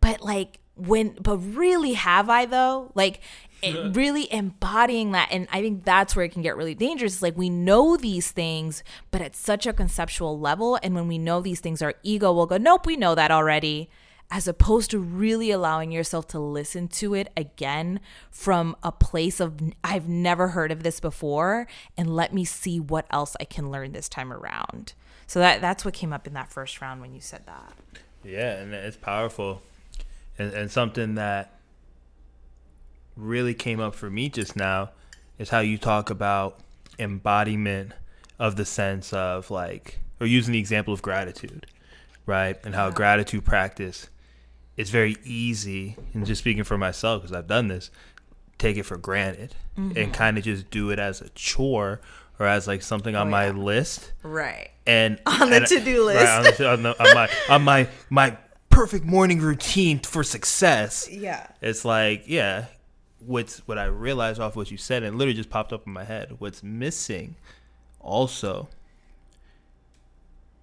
But 0.00 0.22
like 0.22 0.60
when 0.76 1.16
but 1.20 1.38
really 1.38 1.94
have 1.94 2.30
i 2.30 2.46
though? 2.46 2.92
Like 2.94 3.20
it, 3.62 3.74
really 3.96 4.32
embodying 4.32 5.12
that 5.12 5.28
and 5.32 5.48
i 5.50 5.62
think 5.62 5.82
that's 5.84 6.14
where 6.14 6.24
it 6.24 6.32
can 6.32 6.42
get 6.42 6.56
really 6.56 6.74
dangerous. 6.74 7.14
It's 7.14 7.22
like 7.22 7.36
we 7.36 7.50
know 7.50 7.96
these 7.96 8.30
things 8.30 8.84
but 9.10 9.20
at 9.20 9.34
such 9.34 9.66
a 9.66 9.72
conceptual 9.72 10.38
level 10.38 10.78
and 10.82 10.94
when 10.94 11.08
we 11.08 11.18
know 11.18 11.40
these 11.40 11.60
things 11.60 11.82
our 11.82 11.94
ego 12.02 12.32
will 12.32 12.46
go 12.46 12.58
nope 12.58 12.86
we 12.86 12.96
know 12.96 13.14
that 13.14 13.30
already 13.30 13.88
as 14.30 14.48
opposed 14.48 14.90
to 14.90 14.98
really 14.98 15.50
allowing 15.50 15.92
yourself 15.92 16.26
to 16.28 16.38
listen 16.38 16.88
to 16.88 17.14
it 17.14 17.30
again 17.36 18.00
from 18.30 18.76
a 18.82 18.90
place 18.90 19.40
of 19.40 19.54
I've 19.84 20.08
never 20.08 20.48
heard 20.48 20.72
of 20.72 20.82
this 20.82 20.98
before 21.00 21.66
and 21.96 22.14
let 22.14 22.34
me 22.34 22.44
see 22.44 22.80
what 22.80 23.06
else 23.10 23.36
I 23.40 23.44
can 23.44 23.70
learn 23.70 23.92
this 23.92 24.08
time 24.08 24.32
around. 24.32 24.94
So 25.26 25.38
that 25.38 25.60
that's 25.60 25.84
what 25.84 25.94
came 25.94 26.12
up 26.12 26.26
in 26.26 26.34
that 26.34 26.50
first 26.52 26.80
round 26.80 27.00
when 27.00 27.14
you 27.14 27.20
said 27.20 27.46
that. 27.46 27.72
Yeah, 28.24 28.56
and 28.56 28.74
it's 28.74 28.96
powerful. 28.96 29.62
And 30.38 30.52
and 30.52 30.70
something 30.70 31.14
that 31.14 31.52
really 33.16 33.54
came 33.54 33.80
up 33.80 33.94
for 33.94 34.10
me 34.10 34.28
just 34.28 34.56
now 34.56 34.90
is 35.38 35.50
how 35.50 35.60
you 35.60 35.78
talk 35.78 36.10
about 36.10 36.58
embodiment 36.98 37.92
of 38.38 38.56
the 38.56 38.64
sense 38.64 39.12
of 39.12 39.50
like 39.50 39.98
or 40.20 40.26
using 40.26 40.52
the 40.52 40.58
example 40.58 40.92
of 40.92 41.00
gratitude, 41.00 41.66
right? 42.26 42.58
And 42.64 42.74
how 42.74 42.86
yeah. 42.88 42.94
gratitude 42.94 43.44
practice 43.44 44.08
it's 44.76 44.90
very 44.90 45.16
easy, 45.24 45.96
and 46.12 46.26
just 46.26 46.40
speaking 46.40 46.64
for 46.64 46.76
myself 46.76 47.22
because 47.22 47.34
I've 47.34 47.46
done 47.46 47.68
this, 47.68 47.90
take 48.58 48.76
it 48.76 48.84
for 48.84 48.96
granted 48.96 49.54
mm-hmm. 49.76 49.96
and 49.96 50.12
kind 50.12 50.38
of 50.38 50.44
just 50.44 50.70
do 50.70 50.90
it 50.90 50.98
as 50.98 51.20
a 51.20 51.28
chore 51.30 52.00
or 52.38 52.46
as 52.46 52.66
like 52.66 52.82
something 52.82 53.14
on 53.16 53.28
oh, 53.28 53.30
my 53.30 53.50
list. 53.50 54.12
Right. 54.22 54.70
And 54.86 55.20
on 55.26 55.50
the 55.50 55.60
to 55.60 55.80
do 55.80 56.04
list. 56.04 56.24
Right, 56.24 56.38
on, 56.38 56.44
the, 56.44 56.70
on, 56.70 56.82
the, 56.82 57.02
on, 57.02 57.14
my 57.14 57.28
on 57.48 57.62
my 57.62 57.88
my 58.10 58.36
perfect 58.70 59.04
morning 59.04 59.40
routine 59.40 59.98
for 60.00 60.22
success. 60.22 61.08
Yeah. 61.10 61.46
It's 61.62 61.84
like 61.84 62.24
yeah, 62.26 62.66
what's 63.24 63.58
what 63.66 63.78
I 63.78 63.86
realized 63.86 64.40
off 64.40 64.56
what 64.56 64.70
you 64.70 64.76
said 64.76 65.02
and 65.02 65.16
literally 65.16 65.36
just 65.36 65.50
popped 65.50 65.72
up 65.72 65.86
in 65.86 65.92
my 65.92 66.04
head. 66.04 66.36
What's 66.38 66.62
missing, 66.62 67.36
also, 68.00 68.68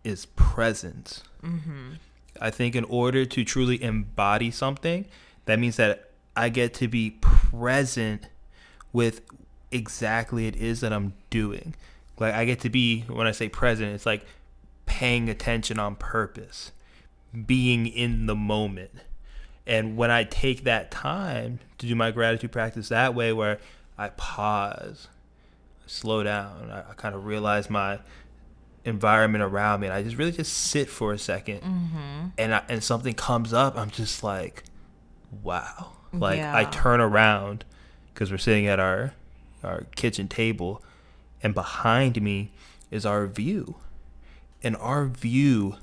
is 0.03 0.25
presence. 0.25 1.23
Mm-hmm. 1.43 1.93
I 2.41 2.49
think 2.49 2.75
in 2.75 2.83
order 2.85 3.25
to 3.25 3.43
truly 3.43 3.81
embody 3.81 4.51
something, 4.51 5.05
that 5.45 5.59
means 5.59 5.77
that 5.77 6.11
I 6.35 6.49
get 6.49 6.73
to 6.75 6.87
be 6.87 7.11
present 7.21 8.27
with 8.91 9.21
exactly 9.71 10.47
it 10.47 10.55
is 10.55 10.81
that 10.81 10.93
I'm 10.93 11.13
doing. 11.29 11.75
Like 12.19 12.33
I 12.33 12.45
get 12.45 12.59
to 12.61 12.69
be 12.69 13.01
when 13.01 13.27
I 13.27 13.31
say 13.31 13.49
present, 13.49 13.93
it's 13.93 14.05
like 14.05 14.25
paying 14.85 15.29
attention 15.29 15.79
on 15.79 15.95
purpose, 15.95 16.71
being 17.45 17.87
in 17.87 18.25
the 18.25 18.35
moment. 18.35 18.91
And 19.65 19.95
when 19.95 20.11
I 20.11 20.23
take 20.23 20.63
that 20.65 20.91
time 20.91 21.59
to 21.77 21.87
do 21.87 21.95
my 21.95 22.11
gratitude 22.11 22.51
practice 22.51 22.89
that 22.89 23.15
way 23.15 23.31
where 23.33 23.59
I 23.97 24.09
pause, 24.09 25.07
slow 25.85 26.23
down, 26.23 26.69
I, 26.69 26.91
I 26.91 26.93
kind 26.95 27.15
of 27.15 27.25
realize 27.25 27.69
my 27.69 27.99
environment 28.85 29.43
around 29.43 29.79
me 29.79 29.87
and 29.87 29.95
I 29.95 30.03
just 30.03 30.17
really 30.17 30.31
just 30.31 30.53
sit 30.53 30.89
for 30.89 31.13
a 31.13 31.15
2nd 31.15 31.61
mm-hmm. 31.61 32.27
and 32.37 32.55
I, 32.55 32.63
and 32.67 32.83
something 32.83 33.13
comes 33.13 33.53
up 33.53 33.77
I'm 33.77 33.89
just 33.89 34.23
like 34.23 34.63
wow. 35.41 35.93
Like 36.11 36.37
yeah. 36.37 36.55
I 36.55 36.65
turn 36.65 37.01
around 37.01 37.65
because 38.13 38.31
we're 38.31 38.37
sitting 38.37 38.67
at 38.67 38.79
our 38.79 39.13
our 39.63 39.85
kitchen 39.95 40.27
table 40.27 40.83
and 41.41 41.53
behind 41.53 42.21
me 42.21 42.51
is 42.91 43.05
our 43.05 43.25
view. 43.25 43.75
And 44.61 44.75
our 44.77 45.05
view 45.07 45.75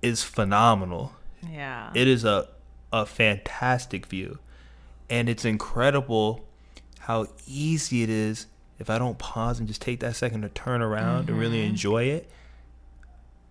is 0.00 0.22
phenomenal. 0.22 1.12
Yeah. 1.48 1.90
It 1.94 2.08
is 2.08 2.24
a 2.24 2.48
a 2.92 3.04
fantastic 3.04 4.06
view. 4.06 4.38
And 5.10 5.28
it's 5.28 5.44
incredible 5.44 6.46
how 7.00 7.26
easy 7.46 8.02
it 8.02 8.08
is 8.08 8.46
if 8.84 8.90
I 8.90 8.98
don't 8.98 9.16
pause 9.16 9.58
and 9.58 9.66
just 9.66 9.80
take 9.80 10.00
that 10.00 10.14
second 10.14 10.42
to 10.42 10.50
turn 10.50 10.82
around 10.82 11.22
mm-hmm. 11.22 11.30
and 11.30 11.40
really 11.40 11.60
mm-hmm. 11.60 11.70
enjoy 11.70 12.04
it, 12.04 12.30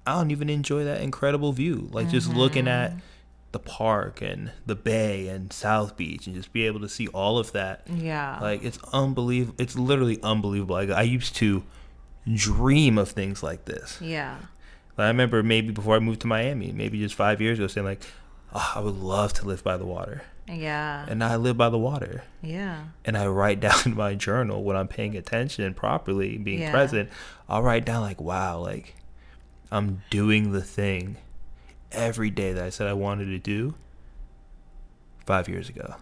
I 0.06 0.13
don't 0.13 0.30
even 0.30 0.48
enjoy 0.48 0.84
that 0.84 1.02
incredible 1.02 1.52
view. 1.54 1.90
Like 1.92 2.06
mm-hmm. 2.06 2.13
just 2.13 2.32
looking 2.32 2.68
at 2.68 2.92
mm-hmm. 2.92 3.00
the 3.52 3.58
park 3.58 4.22
and 4.22 4.52
the 4.68 4.75
bay 4.75 5.28
and 5.28 5.52
South 5.52 5.98
Beach 5.98 6.28
and 6.28 6.36
just 6.36 6.54
be 6.54 6.68
able 6.68 6.82
to 6.82 6.90
see 6.90 7.08
all 7.08 7.40
of 7.40 7.52
that. 7.54 7.88
Yeah. 7.92 8.38
Like 8.40 8.63
it's 8.63 8.78
unbelievable. 8.94 9.56
It's 9.58 9.75
literally 9.75 10.22
unbelievable. 10.22 10.75
Like 10.75 10.92
I 10.92 11.02
used 11.02 11.36
to 11.38 11.63
dream 12.32 13.00
of 13.00 13.10
things 13.10 13.42
like 13.42 13.66
this. 13.66 14.00
Yeah. 14.00 14.38
Like 14.98 15.06
I 15.06 15.08
remember 15.08 15.42
maybe 15.42 15.72
before 15.72 15.96
I 15.96 16.00
moved 16.00 16.22
to 16.22 16.28
Miami, 16.28 16.72
maybe 16.72 17.00
just 17.00 17.16
five 17.16 17.42
years 17.42 17.58
ago, 17.58 17.66
saying 17.66 17.88
like, 17.88 18.04
oh, 18.54 18.74
I 18.75 18.82
would 18.82 18.98
love 18.98 19.34
to 19.34 19.48
live 19.48 19.63
by 19.63 19.78
the 19.78 19.86
water. 19.86 20.22
Yeah. 20.47 21.05
And 21.07 21.23
I 21.23 21.35
live 21.38 21.57
by 21.57 21.69
the 21.69 21.77
water. 21.77 22.23
Yeah. 22.41 22.85
And 23.05 23.17
I 23.17 23.27
write 23.27 23.59
down 23.62 23.79
in 23.85 23.95
my 23.95 24.15
journal 24.15 24.63
when 24.63 24.75
I'm 24.75 24.88
paying 24.88 25.15
attention 25.15 25.73
properly, 25.73 26.38
being 26.38 26.62
yeah. 26.62 26.71
present. 26.71 27.09
I'll 27.47 27.63
write 27.63 27.85
down 27.85 28.01
like, 28.01 28.21
wow, 28.21 28.59
like 28.59 28.95
I'm 29.71 30.03
doing 30.09 30.51
the 30.51 30.62
thing 30.62 31.17
every 31.91 32.29
day 32.29 32.53
that 32.53 32.63
I 32.63 32.69
said 32.69 32.88
I 32.88 32.93
wanted 32.93 33.25
to 33.25 33.39
do 33.39 33.75
five 35.25 35.47
years 35.47 35.69
ago. 35.69 35.95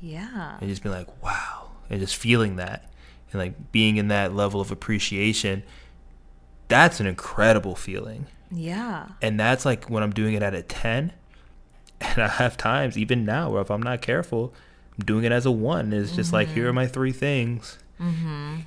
Yeah. 0.00 0.58
And 0.60 0.68
just 0.68 0.82
being 0.82 0.94
like, 0.94 1.22
wow. 1.22 1.70
And 1.90 2.00
just 2.00 2.16
feeling 2.16 2.56
that 2.56 2.90
and 3.32 3.40
like 3.40 3.72
being 3.72 3.96
in 3.96 4.08
that 4.08 4.34
level 4.34 4.60
of 4.60 4.70
appreciation. 4.70 5.62
That's 6.68 7.00
an 7.00 7.06
incredible 7.06 7.74
feeling. 7.74 8.26
Yeah. 8.50 9.08
And 9.20 9.38
that's 9.38 9.64
like 9.64 9.90
when 9.90 10.02
I'm 10.02 10.12
doing 10.12 10.34
it 10.34 10.42
at 10.42 10.54
a 10.54 10.62
10 10.62 11.12
and 12.00 12.22
I 12.22 12.28
have 12.28 12.56
times, 12.56 12.96
even 12.98 13.24
now, 13.24 13.50
where 13.50 13.62
if 13.62 13.70
I'm 13.70 13.82
not 13.82 14.02
careful, 14.02 14.54
I'm 14.98 15.04
doing 15.04 15.24
it 15.24 15.32
as 15.32 15.46
a 15.46 15.50
one. 15.50 15.92
It's 15.92 16.12
just 16.12 16.28
mm-hmm. 16.28 16.34
like, 16.36 16.48
here 16.48 16.68
are 16.68 16.72
my 16.72 16.86
three 16.86 17.12
things. 17.12 17.78
Mm-hmm. 18.00 18.60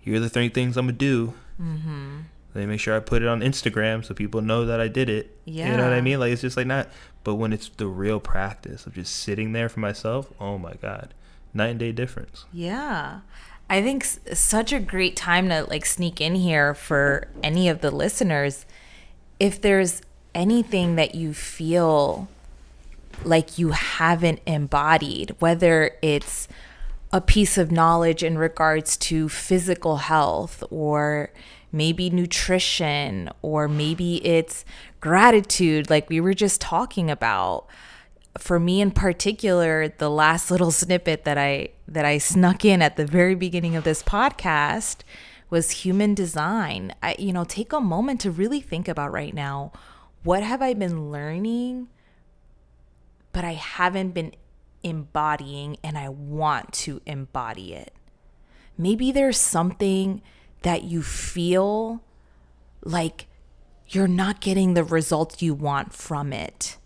Here 0.00 0.16
are 0.16 0.20
the 0.20 0.30
three 0.30 0.48
things 0.48 0.76
I'm 0.76 0.86
going 0.86 0.96
to 0.96 0.98
do. 0.98 1.34
Mm-hmm. 1.60 2.20
Me 2.54 2.66
make 2.66 2.80
sure 2.80 2.96
I 2.96 3.00
put 3.00 3.22
it 3.22 3.28
on 3.28 3.40
Instagram 3.40 4.04
so 4.04 4.12
people 4.12 4.40
know 4.40 4.66
that 4.66 4.80
I 4.80 4.88
did 4.88 5.08
it. 5.08 5.38
Yeah. 5.44 5.70
You 5.70 5.76
know 5.76 5.84
what 5.84 5.92
I 5.92 6.00
mean? 6.00 6.18
Like 6.18 6.32
it's 6.32 6.42
just 6.42 6.56
like 6.56 6.66
not 6.66 6.88
but 7.22 7.36
when 7.36 7.52
it's 7.52 7.68
the 7.68 7.86
real 7.86 8.18
practice 8.18 8.86
of 8.86 8.94
just 8.94 9.14
sitting 9.14 9.52
there 9.52 9.68
for 9.68 9.80
myself, 9.80 10.32
oh 10.40 10.58
my 10.58 10.74
god. 10.74 11.14
Night 11.54 11.68
and 11.68 11.78
day 11.78 11.92
difference. 11.92 12.46
Yeah. 12.52 13.20
I 13.68 13.82
think 13.82 14.02
s- 14.02 14.18
such 14.34 14.72
a 14.72 14.80
great 14.80 15.14
time 15.14 15.48
to 15.48 15.64
like 15.64 15.86
sneak 15.86 16.20
in 16.20 16.34
here 16.34 16.74
for 16.74 17.28
any 17.42 17.68
of 17.68 17.82
the 17.82 17.90
listeners. 17.90 18.66
If 19.38 19.60
there's 19.60 20.02
anything 20.34 20.96
that 20.96 21.14
you 21.14 21.32
feel 21.32 22.28
like 23.24 23.58
you 23.58 23.70
haven't 23.70 24.40
embodied, 24.46 25.34
whether 25.38 25.92
it's 26.02 26.48
a 27.12 27.20
piece 27.20 27.58
of 27.58 27.72
knowledge 27.72 28.22
in 28.22 28.38
regards 28.38 28.96
to 28.96 29.28
physical 29.28 29.98
health 29.98 30.62
or 30.70 31.32
maybe 31.72 32.10
nutrition 32.10 33.28
or 33.42 33.68
maybe 33.68 34.24
it's 34.24 34.64
gratitude 35.00 35.90
like 35.90 36.08
we 36.08 36.20
were 36.20 36.34
just 36.34 36.60
talking 36.60 37.10
about. 37.10 37.66
For 38.38 38.60
me 38.60 38.80
in 38.80 38.92
particular 38.92 39.88
the 39.88 40.08
last 40.08 40.50
little 40.50 40.70
snippet 40.70 41.24
that 41.24 41.36
i 41.36 41.70
that 41.88 42.04
i 42.04 42.16
snuck 42.16 42.64
in 42.64 42.80
at 42.80 42.96
the 42.96 43.04
very 43.04 43.34
beginning 43.34 43.74
of 43.74 43.82
this 43.82 44.04
podcast 44.04 44.98
was 45.50 45.70
human 45.82 46.14
design. 46.14 46.94
I 47.02 47.16
you 47.18 47.32
know 47.32 47.44
take 47.44 47.72
a 47.72 47.80
moment 47.80 48.20
to 48.20 48.30
really 48.30 48.60
think 48.60 48.86
about 48.86 49.12
right 49.12 49.34
now. 49.34 49.72
What 50.22 50.44
have 50.44 50.62
i 50.62 50.74
been 50.74 51.10
learning 51.10 51.88
but 53.32 53.44
i 53.44 53.52
haven't 53.52 54.12
been 54.12 54.32
embodying 54.82 55.76
and 55.82 55.98
i 55.98 56.08
want 56.08 56.72
to 56.72 57.00
embody 57.06 57.74
it. 57.74 57.92
Maybe 58.80 59.12
there's 59.12 59.36
something 59.36 60.22
that 60.62 60.84
you 60.84 61.02
feel 61.02 62.02
like 62.82 63.26
you're 63.88 64.08
not 64.08 64.40
getting 64.40 64.72
the 64.72 64.84
results 64.84 65.42
you 65.42 65.52
want 65.52 65.92
from 65.92 66.32
it. 66.32 66.78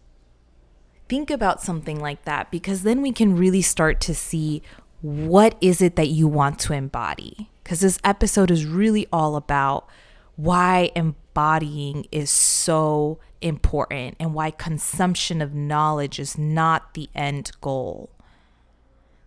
Think 1.09 1.31
about 1.31 1.63
something 1.63 2.01
like 2.01 2.25
that 2.25 2.51
because 2.51 2.83
then 2.83 3.01
we 3.01 3.13
can 3.13 3.37
really 3.37 3.63
start 3.63 4.01
to 4.03 4.15
see 4.15 4.61
what 5.03 5.57
is 5.61 5.81
it 5.81 5.95
that 5.95 6.09
you 6.09 6.27
want 6.27 6.59
to 6.61 6.73
embody. 6.73 7.51
Because 7.63 7.81
this 7.81 8.01
episode 8.03 8.51
is 8.51 8.67
really 8.67 9.07
all 9.13 9.37
about 9.37 9.87
why 10.35 10.91
embodying 10.97 12.07
is 12.11 12.31
so 12.31 13.21
important 13.45 14.17
and 14.19 14.35
why 14.35 14.51
consumption 14.51 15.41
of 15.43 15.55
knowledge 15.55 16.19
is 16.19 16.37
not 16.39 16.95
the 16.95 17.09
end 17.15 17.53
goal 17.61 18.11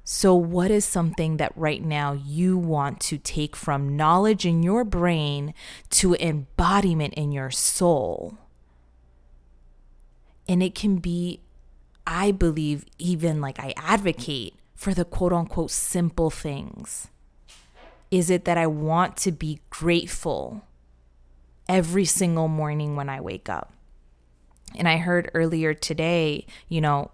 so, 0.09 0.33
what 0.35 0.71
is 0.71 0.85
something 0.85 1.35
that 1.35 1.51
right 1.57 1.83
now 1.83 2.13
you 2.13 2.57
want 2.57 3.01
to 3.01 3.17
take 3.17 3.57
from 3.57 3.97
knowledge 3.97 4.45
in 4.45 4.63
your 4.63 4.85
brain 4.85 5.53
to 5.89 6.15
embodiment 6.15 7.13
in 7.15 7.33
your 7.33 7.51
soul? 7.51 8.37
And 10.47 10.63
it 10.63 10.75
can 10.75 10.99
be, 10.99 11.41
I 12.07 12.31
believe, 12.31 12.85
even 12.97 13.41
like 13.41 13.59
I 13.59 13.73
advocate 13.75 14.53
for 14.75 14.93
the 14.93 15.03
quote 15.03 15.33
unquote 15.33 15.71
simple 15.71 16.29
things. 16.29 17.09
Is 18.09 18.29
it 18.29 18.45
that 18.45 18.57
I 18.57 18.65
want 18.65 19.17
to 19.17 19.33
be 19.33 19.59
grateful 19.69 20.63
every 21.67 22.05
single 22.05 22.47
morning 22.47 22.95
when 22.95 23.09
I 23.09 23.19
wake 23.19 23.49
up? 23.49 23.73
And 24.77 24.87
I 24.87 24.97
heard 24.97 25.31
earlier 25.33 25.73
today, 25.73 26.45
you 26.69 26.81
know, 26.81 27.11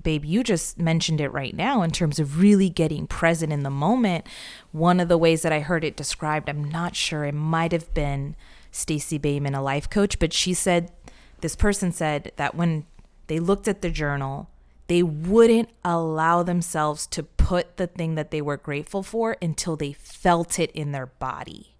babe, 0.00 0.24
you 0.24 0.42
just 0.42 0.78
mentioned 0.78 1.20
it 1.20 1.32
right 1.32 1.54
now 1.54 1.82
in 1.82 1.90
terms 1.90 2.18
of 2.18 2.40
really 2.40 2.68
getting 2.68 3.06
present 3.06 3.52
in 3.52 3.62
the 3.62 3.70
moment. 3.70 4.26
One 4.72 5.00
of 5.00 5.08
the 5.08 5.18
ways 5.18 5.42
that 5.42 5.52
I 5.52 5.60
heard 5.60 5.84
it 5.84 5.96
described, 5.96 6.48
I'm 6.48 6.64
not 6.64 6.96
sure, 6.96 7.24
it 7.24 7.34
might 7.34 7.72
have 7.72 7.92
been 7.92 8.36
Stacey 8.70 9.18
Boehman, 9.18 9.54
a 9.54 9.62
life 9.62 9.90
coach, 9.90 10.18
but 10.18 10.32
she 10.32 10.54
said, 10.54 10.92
this 11.40 11.56
person 11.56 11.92
said 11.92 12.32
that 12.36 12.54
when 12.54 12.86
they 13.26 13.38
looked 13.38 13.66
at 13.66 13.82
the 13.82 13.90
journal, 13.90 14.48
they 14.86 15.02
wouldn't 15.02 15.70
allow 15.84 16.42
themselves 16.42 17.06
to 17.08 17.22
put 17.22 17.76
the 17.76 17.86
thing 17.86 18.14
that 18.16 18.30
they 18.30 18.42
were 18.42 18.56
grateful 18.56 19.02
for 19.02 19.36
until 19.40 19.76
they 19.76 19.92
felt 19.92 20.58
it 20.58 20.70
in 20.72 20.92
their 20.92 21.06
body. 21.06 21.74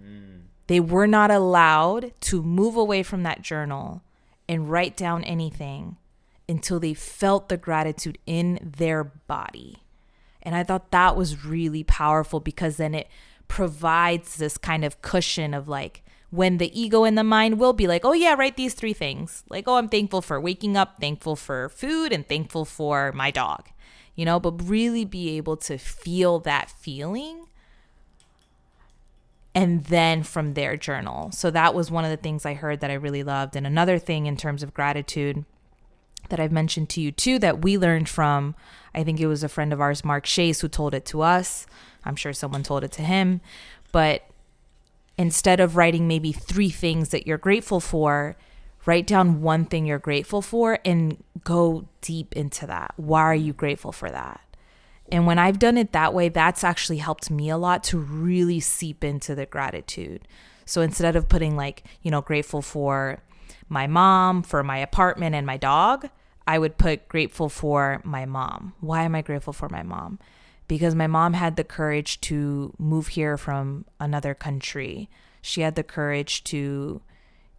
Mm. 0.00 0.42
They 0.66 0.80
were 0.80 1.06
not 1.06 1.30
allowed 1.30 2.12
to 2.22 2.42
move 2.42 2.76
away 2.76 3.02
from 3.02 3.22
that 3.22 3.42
journal 3.42 4.02
and 4.48 4.70
write 4.70 4.96
down 4.96 5.24
anything 5.24 5.96
until 6.48 6.80
they 6.80 6.94
felt 6.94 7.48
the 7.48 7.56
gratitude 7.56 8.18
in 8.26 8.58
their 8.76 9.04
body. 9.04 9.82
And 10.42 10.54
I 10.54 10.64
thought 10.64 10.90
that 10.92 11.16
was 11.16 11.44
really 11.44 11.84
powerful 11.84 12.40
because 12.40 12.78
then 12.78 12.94
it 12.94 13.08
provides 13.48 14.36
this 14.36 14.56
kind 14.56 14.84
of 14.84 15.02
cushion 15.02 15.52
of 15.52 15.68
like, 15.68 16.02
when 16.30 16.58
the 16.58 16.78
ego 16.78 17.04
and 17.04 17.16
the 17.16 17.24
mind 17.24 17.58
will 17.58 17.72
be 17.72 17.86
like, 17.86 18.04
oh, 18.04 18.12
yeah, 18.12 18.34
write 18.34 18.56
these 18.56 18.74
three 18.74 18.92
things. 18.92 19.44
Like, 19.48 19.66
oh, 19.66 19.76
I'm 19.76 19.88
thankful 19.88 20.20
for 20.20 20.40
waking 20.40 20.76
up, 20.76 21.00
thankful 21.00 21.36
for 21.36 21.70
food, 21.70 22.12
and 22.12 22.28
thankful 22.28 22.64
for 22.64 23.12
my 23.12 23.30
dog, 23.30 23.68
you 24.14 24.24
know, 24.24 24.38
but 24.38 24.68
really 24.68 25.04
be 25.04 25.36
able 25.38 25.56
to 25.58 25.78
feel 25.78 26.38
that 26.40 26.70
feeling 26.70 27.46
and 29.58 29.82
then 29.86 30.22
from 30.22 30.54
their 30.54 30.76
journal. 30.76 31.32
So 31.32 31.50
that 31.50 31.74
was 31.74 31.90
one 31.90 32.04
of 32.04 32.12
the 32.12 32.16
things 32.16 32.46
I 32.46 32.54
heard 32.54 32.78
that 32.78 32.92
I 32.92 32.94
really 32.94 33.24
loved. 33.24 33.56
And 33.56 33.66
another 33.66 33.98
thing 33.98 34.26
in 34.26 34.36
terms 34.36 34.62
of 34.62 34.72
gratitude 34.72 35.44
that 36.28 36.38
I've 36.38 36.52
mentioned 36.52 36.88
to 36.90 37.00
you 37.00 37.10
too 37.10 37.40
that 37.40 37.60
we 37.60 37.76
learned 37.76 38.08
from 38.08 38.54
I 38.94 39.02
think 39.02 39.18
it 39.18 39.26
was 39.26 39.42
a 39.42 39.48
friend 39.48 39.72
of 39.72 39.80
ours 39.80 40.04
Mark 40.04 40.24
Chase 40.24 40.60
who 40.60 40.68
told 40.68 40.94
it 40.94 41.04
to 41.06 41.22
us. 41.22 41.66
I'm 42.04 42.14
sure 42.14 42.32
someone 42.32 42.62
told 42.62 42.84
it 42.84 42.92
to 42.92 43.02
him, 43.02 43.40
but 43.90 44.22
instead 45.16 45.58
of 45.58 45.76
writing 45.76 46.06
maybe 46.06 46.30
3 46.30 46.70
things 46.70 47.08
that 47.08 47.26
you're 47.26 47.36
grateful 47.36 47.80
for, 47.80 48.36
write 48.86 49.08
down 49.08 49.42
one 49.42 49.64
thing 49.64 49.86
you're 49.86 49.98
grateful 49.98 50.40
for 50.40 50.78
and 50.84 51.22
go 51.42 51.88
deep 52.00 52.32
into 52.34 52.64
that. 52.66 52.94
Why 52.96 53.22
are 53.22 53.34
you 53.34 53.52
grateful 53.52 53.92
for 53.92 54.08
that? 54.10 54.40
And 55.10 55.26
when 55.26 55.38
I've 55.38 55.58
done 55.58 55.78
it 55.78 55.92
that 55.92 56.12
way, 56.12 56.28
that's 56.28 56.62
actually 56.62 56.98
helped 56.98 57.30
me 57.30 57.48
a 57.48 57.56
lot 57.56 57.82
to 57.84 57.98
really 57.98 58.60
seep 58.60 59.02
into 59.02 59.34
the 59.34 59.46
gratitude. 59.46 60.28
So 60.66 60.82
instead 60.82 61.16
of 61.16 61.28
putting 61.28 61.56
like, 61.56 61.84
you 62.02 62.10
know, 62.10 62.20
grateful 62.20 62.60
for 62.60 63.22
my 63.68 63.86
mom, 63.86 64.42
for 64.42 64.62
my 64.62 64.78
apartment, 64.78 65.34
and 65.34 65.46
my 65.46 65.56
dog, 65.56 66.10
I 66.46 66.58
would 66.58 66.78
put 66.78 67.08
grateful 67.08 67.48
for 67.48 68.00
my 68.04 68.26
mom. 68.26 68.74
Why 68.80 69.02
am 69.02 69.14
I 69.14 69.22
grateful 69.22 69.52
for 69.52 69.68
my 69.68 69.82
mom? 69.82 70.18
Because 70.66 70.94
my 70.94 71.06
mom 71.06 71.32
had 71.32 71.56
the 71.56 71.64
courage 71.64 72.20
to 72.22 72.74
move 72.78 73.08
here 73.08 73.38
from 73.38 73.86
another 73.98 74.34
country. 74.34 75.08
She 75.40 75.62
had 75.62 75.74
the 75.74 75.82
courage 75.82 76.44
to 76.44 77.00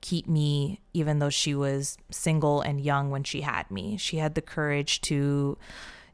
keep 0.02 0.28
me 0.28 0.80
even 0.94 1.20
though 1.20 1.30
she 1.30 1.54
was 1.54 1.98
single 2.10 2.62
and 2.62 2.80
young 2.80 3.10
when 3.10 3.24
she 3.24 3.42
had 3.42 3.70
me. 3.70 3.98
She 3.98 4.18
had 4.18 4.36
the 4.36 4.42
courage 4.42 5.02
to 5.02 5.58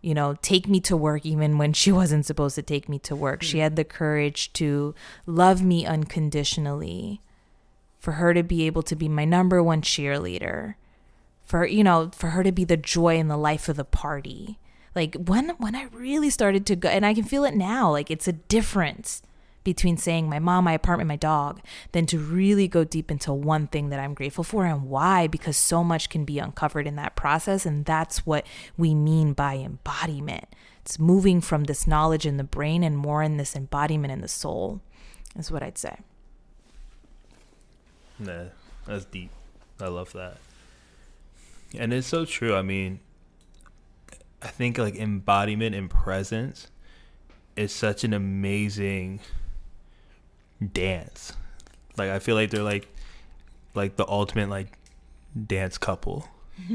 you 0.05 0.13
know, 0.13 0.35
take 0.43 0.67
me 0.67 0.79
to 0.81 0.95
work 0.95 1.25
even 1.25 1.57
when 1.57 1.73
she 1.73 1.91
wasn't 2.01 2.27
supposed 2.27 2.53
to 2.55 2.61
take 2.61 2.87
me 2.87 2.99
to 2.99 3.15
work. 3.15 3.41
She 3.41 3.59
had 3.59 3.75
the 3.75 3.83
courage 3.83 4.53
to 4.53 4.93
love 5.25 5.63
me 5.63 5.83
unconditionally, 5.83 7.21
for 7.97 8.13
her 8.13 8.31
to 8.35 8.43
be 8.43 8.67
able 8.67 8.83
to 8.83 8.95
be 8.95 9.09
my 9.09 9.25
number 9.25 9.63
one 9.63 9.81
cheerleader, 9.81 10.75
for, 11.43 11.65
you 11.65 11.83
know, 11.83 12.11
for 12.13 12.29
her 12.29 12.43
to 12.43 12.51
be 12.51 12.63
the 12.63 12.77
joy 12.77 13.17
in 13.17 13.29
the 13.29 13.37
life 13.37 13.67
of 13.67 13.77
the 13.77 13.83
party. 13.83 14.59
Like 14.93 15.15
when 15.15 15.49
when 15.57 15.75
I 15.75 15.85
really 15.91 16.29
started 16.29 16.65
to 16.67 16.75
go 16.75 16.87
and 16.87 17.05
I 17.05 17.15
can 17.15 17.23
feel 17.23 17.43
it 17.43 17.55
now, 17.55 17.91
like 17.91 18.11
it's 18.11 18.27
a 18.27 18.33
difference 18.33 19.23
between 19.65 19.97
saying 19.97 20.29
my 20.29 20.39
mom, 20.39 20.63
my 20.63 20.71
apartment, 20.71 21.09
my 21.09 21.17
dog, 21.17 21.59
than 21.91 22.05
to 22.05 22.17
really 22.17 22.69
go 22.69 22.85
deep 22.85 23.11
into 23.11 23.33
one 23.33 23.67
thing 23.67 23.89
that 23.89 23.99
I'm 23.99 24.13
grateful 24.13 24.45
for 24.45 24.65
and 24.65 24.83
why, 24.83 25.27
because 25.27 25.57
so 25.57 25.83
much 25.83 26.09
can 26.09 26.23
be 26.23 26.39
uncovered 26.39 26.87
in 26.87 26.95
that 26.95 27.17
process. 27.17 27.65
And 27.65 27.83
that's 27.83 28.25
what 28.25 28.47
we 28.77 28.95
mean 28.95 29.33
by 29.33 29.55
embodiment. 29.55 30.45
It's 30.81 30.97
moving 30.97 31.41
from 31.41 31.65
this 31.65 31.85
knowledge 31.85 32.25
in 32.25 32.37
the 32.37 32.43
brain 32.45 32.83
and 32.83 32.97
more 32.97 33.21
in 33.21 33.35
this 33.35 33.55
embodiment 33.55 34.13
in 34.13 34.21
the 34.21 34.29
soul, 34.29 34.79
is 35.37 35.51
what 35.51 35.63
I'd 35.63 35.77
say. 35.77 35.97
Nah, 38.19 38.45
that's 38.85 39.03
deep. 39.05 39.31
I 39.81 39.87
love 39.87 40.13
that. 40.13 40.37
And 41.77 41.91
it's 41.91 42.07
so 42.07 42.23
true. 42.23 42.55
I 42.55 42.61
mean, 42.61 42.99
I 44.41 44.47
think 44.47 44.77
like 44.77 44.95
embodiment 44.95 45.75
and 45.75 45.89
presence 45.89 46.69
is 47.55 47.73
such 47.73 48.03
an 48.03 48.13
amazing 48.13 49.19
dance. 50.73 51.33
Like 51.97 52.09
I 52.09 52.19
feel 52.19 52.35
like 52.35 52.49
they're 52.49 52.63
like 52.63 52.87
like 53.73 53.95
the 53.95 54.07
ultimate 54.07 54.49
like 54.49 54.77
dance 55.45 55.77
couple. 55.77 56.27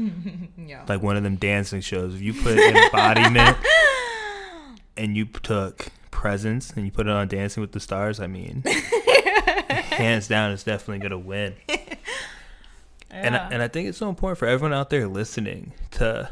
Yeah. 0.57 0.85
Like 0.87 1.01
one 1.01 1.17
of 1.17 1.23
them 1.23 1.37
dancing 1.37 1.81
shows. 1.81 2.13
If 2.13 2.21
you 2.21 2.33
put 2.33 2.57
embodiment 2.57 3.57
and 4.97 5.17
you 5.17 5.25
took 5.25 5.87
presence 6.11 6.71
and 6.71 6.85
you 6.85 6.91
put 6.91 7.07
it 7.07 7.11
on 7.11 7.27
Dancing 7.27 7.61
with 7.61 7.71
the 7.71 7.79
Stars, 7.79 8.19
I 8.19 8.27
mean, 8.27 8.63
hands 9.69 10.27
down, 10.27 10.51
it's 10.51 10.63
definitely 10.63 10.99
gonna 10.99 11.17
win. 11.17 11.55
And 13.09 13.35
I, 13.35 13.49
and 13.51 13.61
I 13.61 13.67
think 13.67 13.89
it's 13.89 13.97
so 13.97 14.07
important 14.07 14.37
for 14.37 14.47
everyone 14.47 14.71
out 14.73 14.89
there 14.91 15.07
listening 15.07 15.73
to 15.91 16.29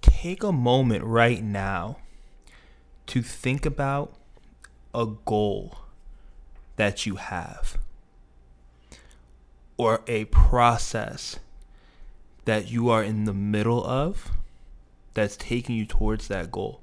take 0.00 0.42
a 0.42 0.52
moment 0.52 1.04
right 1.04 1.42
now 1.42 1.98
to 3.08 3.20
think 3.20 3.66
about 3.66 4.14
a 4.94 5.06
goal 5.24 5.78
that 6.76 7.06
you 7.06 7.16
have 7.16 7.78
or 9.76 10.02
a 10.06 10.24
process 10.26 11.38
that 12.44 12.70
you 12.70 12.88
are 12.88 13.02
in 13.02 13.24
the 13.24 13.34
middle 13.34 13.84
of 13.84 14.32
that's 15.14 15.36
taking 15.36 15.76
you 15.76 15.86
towards 15.86 16.28
that 16.28 16.50
goal. 16.50 16.80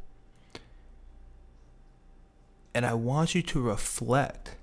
And 2.73 2.85
I 2.85 2.93
want 2.93 3.35
you 3.35 3.41
to 3.41 3.61
reflect 3.61 4.55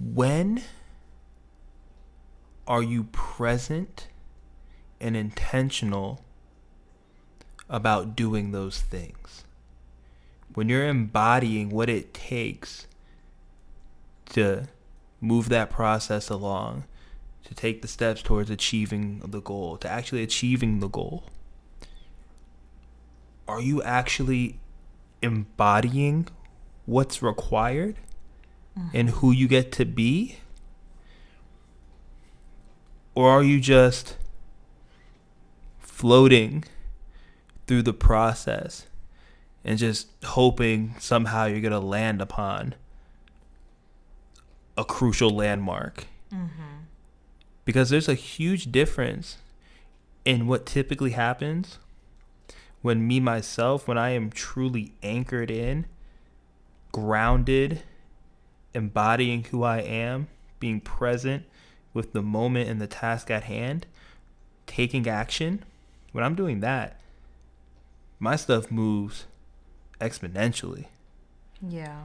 when 0.00 0.62
are 2.66 2.82
you 2.82 3.04
present 3.04 4.08
and 5.00 5.16
intentional 5.16 6.22
about 7.68 8.14
doing 8.14 8.52
those 8.52 8.80
things? 8.80 9.44
When 10.54 10.68
you're 10.68 10.88
embodying 10.88 11.70
what 11.70 11.88
it 11.88 12.12
takes 12.12 12.86
to 14.30 14.68
move 15.20 15.48
that 15.48 15.70
process 15.70 16.28
along, 16.28 16.84
to 17.44 17.54
take 17.54 17.82
the 17.82 17.88
steps 17.88 18.22
towards 18.22 18.50
achieving 18.50 19.20
the 19.20 19.40
goal, 19.40 19.76
to 19.78 19.88
actually 19.88 20.22
achieving 20.22 20.80
the 20.80 20.88
goal, 20.88 21.24
are 23.46 23.60
you 23.60 23.82
actually 23.82 24.58
embodying 25.22 26.28
what's 26.84 27.22
required 27.22 27.96
mm-hmm. 28.78 28.96
and 28.96 29.10
who 29.10 29.32
you 29.32 29.48
get 29.48 29.72
to 29.72 29.84
be? 29.84 30.38
Or 33.14 33.30
are 33.30 33.42
you 33.42 33.60
just 33.60 34.16
floating 35.78 36.64
through 37.66 37.82
the 37.82 37.92
process 37.92 38.86
and 39.68 39.78
just 39.78 40.08
hoping 40.24 40.94
somehow 40.98 41.44
you're 41.44 41.60
going 41.60 41.70
to 41.72 41.78
land 41.78 42.22
upon 42.22 42.74
a 44.78 44.84
crucial 44.84 45.28
landmark? 45.28 46.06
Mm-hmm. 46.32 46.84
Because 47.66 47.90
there's 47.90 48.08
a 48.08 48.14
huge 48.14 48.72
difference 48.72 49.36
in 50.24 50.46
what 50.46 50.64
typically 50.64 51.10
happens 51.10 51.78
when 52.80 53.06
me 53.06 53.20
myself 53.20 53.86
when 53.86 53.98
I 53.98 54.10
am 54.10 54.30
truly 54.30 54.94
anchored 55.02 55.50
in, 55.50 55.84
grounded, 56.90 57.82
embodying 58.72 59.44
who 59.44 59.64
I 59.64 59.80
am, 59.80 60.28
being 60.60 60.80
present 60.80 61.44
with 61.92 62.14
the 62.14 62.22
moment 62.22 62.70
and 62.70 62.80
the 62.80 62.86
task 62.86 63.30
at 63.30 63.44
hand, 63.44 63.86
taking 64.66 65.06
action. 65.06 65.62
When 66.12 66.24
I'm 66.24 66.34
doing 66.34 66.60
that, 66.60 66.98
my 68.18 68.34
stuff 68.34 68.70
moves 68.70 69.26
exponentially. 70.00 70.86
Yeah. 71.66 72.02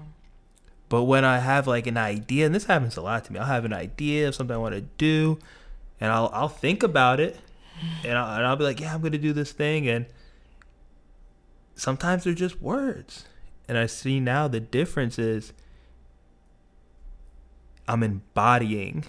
But 0.89 1.03
when 1.03 1.25
I 1.25 1.39
have 1.39 1.65
like 1.67 1.87
an 1.87 1.97
idea, 1.97 2.45
and 2.45 2.53
this 2.53 2.65
happens 2.65 2.97
a 2.97 3.01
lot 3.01 3.25
to 3.25 3.33
me, 3.33 3.39
I'll 3.39 3.45
have 3.45 3.65
an 3.65 3.73
idea 3.73 4.27
of 4.27 4.35
something 4.35 4.53
I 4.53 4.59
want 4.59 4.75
to 4.75 4.81
do, 4.81 5.39
and 5.99 6.11
I'll 6.11 6.29
I'll 6.33 6.49
think 6.49 6.83
about 6.83 7.19
it, 7.19 7.39
and 8.03 8.17
I'll, 8.17 8.37
and 8.37 8.45
I'll 8.45 8.55
be 8.55 8.63
like, 8.63 8.79
yeah, 8.79 8.93
I'm 8.93 9.01
gonna 9.01 9.17
do 9.17 9.33
this 9.33 9.51
thing, 9.51 9.87
and 9.87 10.05
sometimes 11.75 12.23
they're 12.23 12.33
just 12.33 12.61
words, 12.61 13.25
and 13.67 13.77
I 13.77 13.87
see 13.87 14.19
now 14.19 14.47
the 14.47 14.59
difference 14.59 15.17
is 15.17 15.53
I'm 17.87 18.03
embodying, 18.03 19.05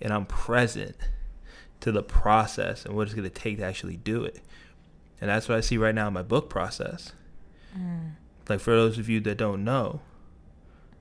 and 0.00 0.12
I'm 0.12 0.26
present 0.26 0.96
to 1.80 1.90
the 1.90 2.02
process 2.02 2.84
and 2.84 2.94
what 2.94 3.06
it's 3.06 3.14
gonna 3.14 3.30
take 3.30 3.56
to 3.58 3.64
actually 3.64 3.96
do 3.96 4.24
it, 4.24 4.40
and 5.20 5.30
that's 5.30 5.48
what 5.48 5.56
I 5.56 5.62
see 5.62 5.78
right 5.78 5.94
now 5.94 6.08
in 6.08 6.12
my 6.12 6.22
book 6.22 6.50
process. 6.50 7.12
Mm. 7.76 8.12
Like 8.48 8.60
for 8.60 8.72
those 8.72 8.98
of 8.98 9.08
you 9.08 9.20
that 9.20 9.36
don't 9.36 9.64
know, 9.64 10.00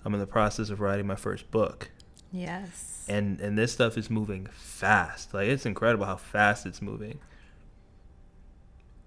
I'm 0.05 0.13
in 0.13 0.19
the 0.19 0.27
process 0.27 0.69
of 0.69 0.79
writing 0.79 1.07
my 1.07 1.15
first 1.15 1.51
book. 1.51 1.91
Yes. 2.31 3.05
And 3.07 3.39
and 3.41 3.57
this 3.57 3.71
stuff 3.71 3.97
is 3.97 4.09
moving 4.09 4.47
fast. 4.51 5.33
Like 5.33 5.47
it's 5.47 5.65
incredible 5.65 6.05
how 6.05 6.15
fast 6.15 6.65
it's 6.65 6.81
moving. 6.81 7.19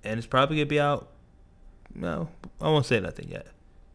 And 0.03 0.18
it's 0.18 0.27
probably 0.27 0.57
gonna 0.57 0.66
be 0.66 0.81
out 0.81 1.11
no, 1.94 2.29
I 2.61 2.68
won't 2.68 2.87
say 2.87 2.98
nothing 3.00 3.31
yet. 3.31 3.46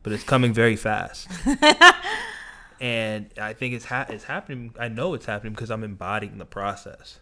But 0.04 0.14
it's 0.14 0.24
coming 0.24 0.54
very 0.54 0.78
fast. 0.78 1.28
and 2.80 3.30
I 3.38 3.54
think 3.54 3.74
it's 3.74 3.86
ha- 3.86 4.06
it's 4.10 4.24
happening 4.24 4.74
I 4.80 4.88
know 4.88 5.14
it's 5.14 5.26
happening 5.26 5.54
because 5.54 5.70
I'm 5.70 5.84
embodying 5.84 6.38
the 6.38 6.46
process. 6.46 7.20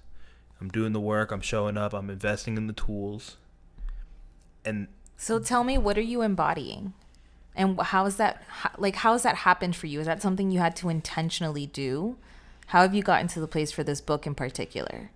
I'm 0.61 0.69
doing 0.69 0.93
the 0.93 0.99
work, 0.99 1.31
I'm 1.31 1.41
showing 1.41 1.77
up, 1.77 1.93
I'm 1.93 2.09
investing 2.09 2.57
in 2.57 2.67
the 2.67 2.73
tools. 2.73 3.37
And 4.65 4.87
So 5.17 5.39
tell 5.39 5.63
me, 5.63 5.77
what 5.77 5.97
are 5.97 6.01
you 6.01 6.21
embodying? 6.21 6.93
And 7.55 7.79
how 7.81 8.05
is 8.05 8.17
that, 8.17 8.43
like, 8.77 8.97
how 8.97 9.13
has 9.13 9.23
that 9.23 9.37
happened 9.37 9.75
for 9.75 9.87
you? 9.87 9.99
Is 9.99 10.05
that 10.05 10.21
something 10.21 10.51
you 10.51 10.59
had 10.59 10.75
to 10.77 10.89
intentionally 10.89 11.65
do? 11.65 12.17
How 12.67 12.81
have 12.81 12.93
you 12.93 13.01
gotten 13.01 13.27
to 13.29 13.39
the 13.39 13.47
place 13.47 13.71
for 13.71 13.83
this 13.83 13.99
book 13.99 14.27
in 14.27 14.35
particular? 14.35 15.09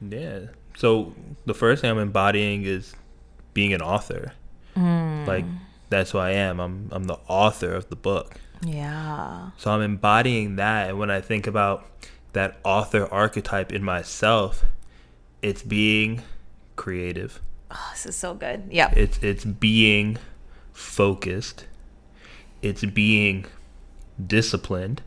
Yeah. 0.00 0.46
So 0.76 1.14
the 1.46 1.54
first 1.54 1.82
thing 1.82 1.90
I'm 1.90 1.98
embodying 1.98 2.64
is 2.64 2.94
being 3.54 3.72
an 3.72 3.82
author. 3.82 4.32
Hmm. 4.74 5.24
Like 5.26 5.44
that's 5.88 6.12
who 6.12 6.18
I 6.18 6.30
am. 6.30 6.60
I'm 6.60 6.88
I'm 6.92 7.04
the 7.04 7.18
author 7.26 7.74
of 7.74 7.88
the 7.88 7.96
book. 7.96 8.36
Yeah. 8.64 9.50
So 9.56 9.70
I'm 9.70 9.82
embodying 9.82 10.56
that 10.56 10.90
and 10.90 10.98
when 10.98 11.10
I 11.10 11.20
think 11.20 11.46
about 11.46 11.86
that 12.32 12.58
author 12.64 13.06
archetype 13.10 13.72
in 13.72 13.82
myself, 13.82 14.64
it's 15.42 15.62
being 15.62 16.22
creative. 16.76 17.40
Oh, 17.70 17.88
this 17.92 18.06
is 18.06 18.16
so 18.16 18.34
good. 18.34 18.64
Yep. 18.70 18.96
It's 18.96 19.18
it's 19.22 19.44
being 19.44 20.18
focused. 20.72 21.66
It's 22.62 22.84
being 22.84 23.46
disciplined. 24.24 25.02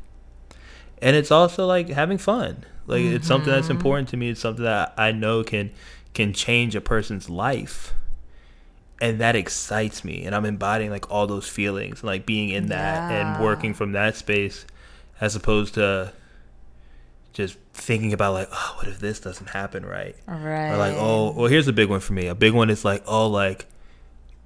And 1.02 1.16
it's 1.16 1.32
also 1.32 1.66
like 1.66 1.90
having 1.90 2.18
fun. 2.18 2.64
Like 2.88 3.02
it's 3.02 3.28
something 3.28 3.52
that's 3.52 3.68
mm-hmm. 3.68 3.78
important 3.78 4.10
to 4.10 4.18
me. 4.18 4.30
It's 4.30 4.42
something 4.42 4.64
that 4.64 4.94
I 4.98 5.12
know 5.12 5.44
can 5.44 5.72
can 6.14 6.34
change 6.34 6.76
a 6.76 6.82
person's 6.82 7.30
life. 7.30 7.94
And 9.02 9.20
that 9.20 9.36
excites 9.36 10.06
me. 10.06 10.24
And 10.26 10.34
I'm 10.34 10.46
embodying 10.46 10.90
like 10.90 11.12
all 11.12 11.28
those 11.28 11.50
feelings 11.50 12.00
and 12.00 12.08
like 12.08 12.26
being 12.26 12.50
in 12.50 12.68
that 12.68 13.12
Yeah. 13.12 13.36
and 13.36 13.44
working 13.44 13.74
from 13.74 13.92
that 13.94 14.16
space 14.16 14.66
as 15.20 15.36
opposed 15.36 15.74
to 15.74 16.14
just 17.34 17.58
thinking 17.74 18.14
about 18.14 18.34
like, 18.34 18.48
oh, 18.52 18.76
what 18.78 18.88
if 18.88 19.00
this 19.00 19.20
doesn't 19.20 19.50
happen 19.50 19.86
right? 19.86 20.16
right. 20.28 20.72
Or 20.72 20.78
like, 20.78 20.94
oh, 20.96 21.32
well, 21.32 21.48
here's 21.48 21.68
a 21.68 21.74
big 21.74 21.90
one 21.90 22.00
for 22.00 22.14
me. 22.14 22.28
A 22.28 22.36
big 22.36 22.54
one 22.54 22.70
is 22.70 22.86
like, 22.86 23.04
oh, 23.08 23.28
like, 23.28 23.66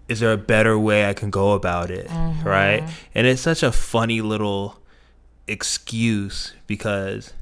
is 0.08 0.22
there 0.22 0.32
a 0.32 0.38
better 0.38 0.80
way 0.80 1.08
I 1.08 1.14
can 1.14 1.30
go 1.30 1.52
about 1.52 1.92
it? 1.92 2.08
Mm-hmm. 2.08 2.48
Right? 2.48 2.84
And 3.14 3.28
it's 3.28 3.42
such 3.42 3.62
a 3.62 3.72
funny 3.72 4.22
little 4.22 4.80
excuse 5.48 6.54
because 6.66 7.34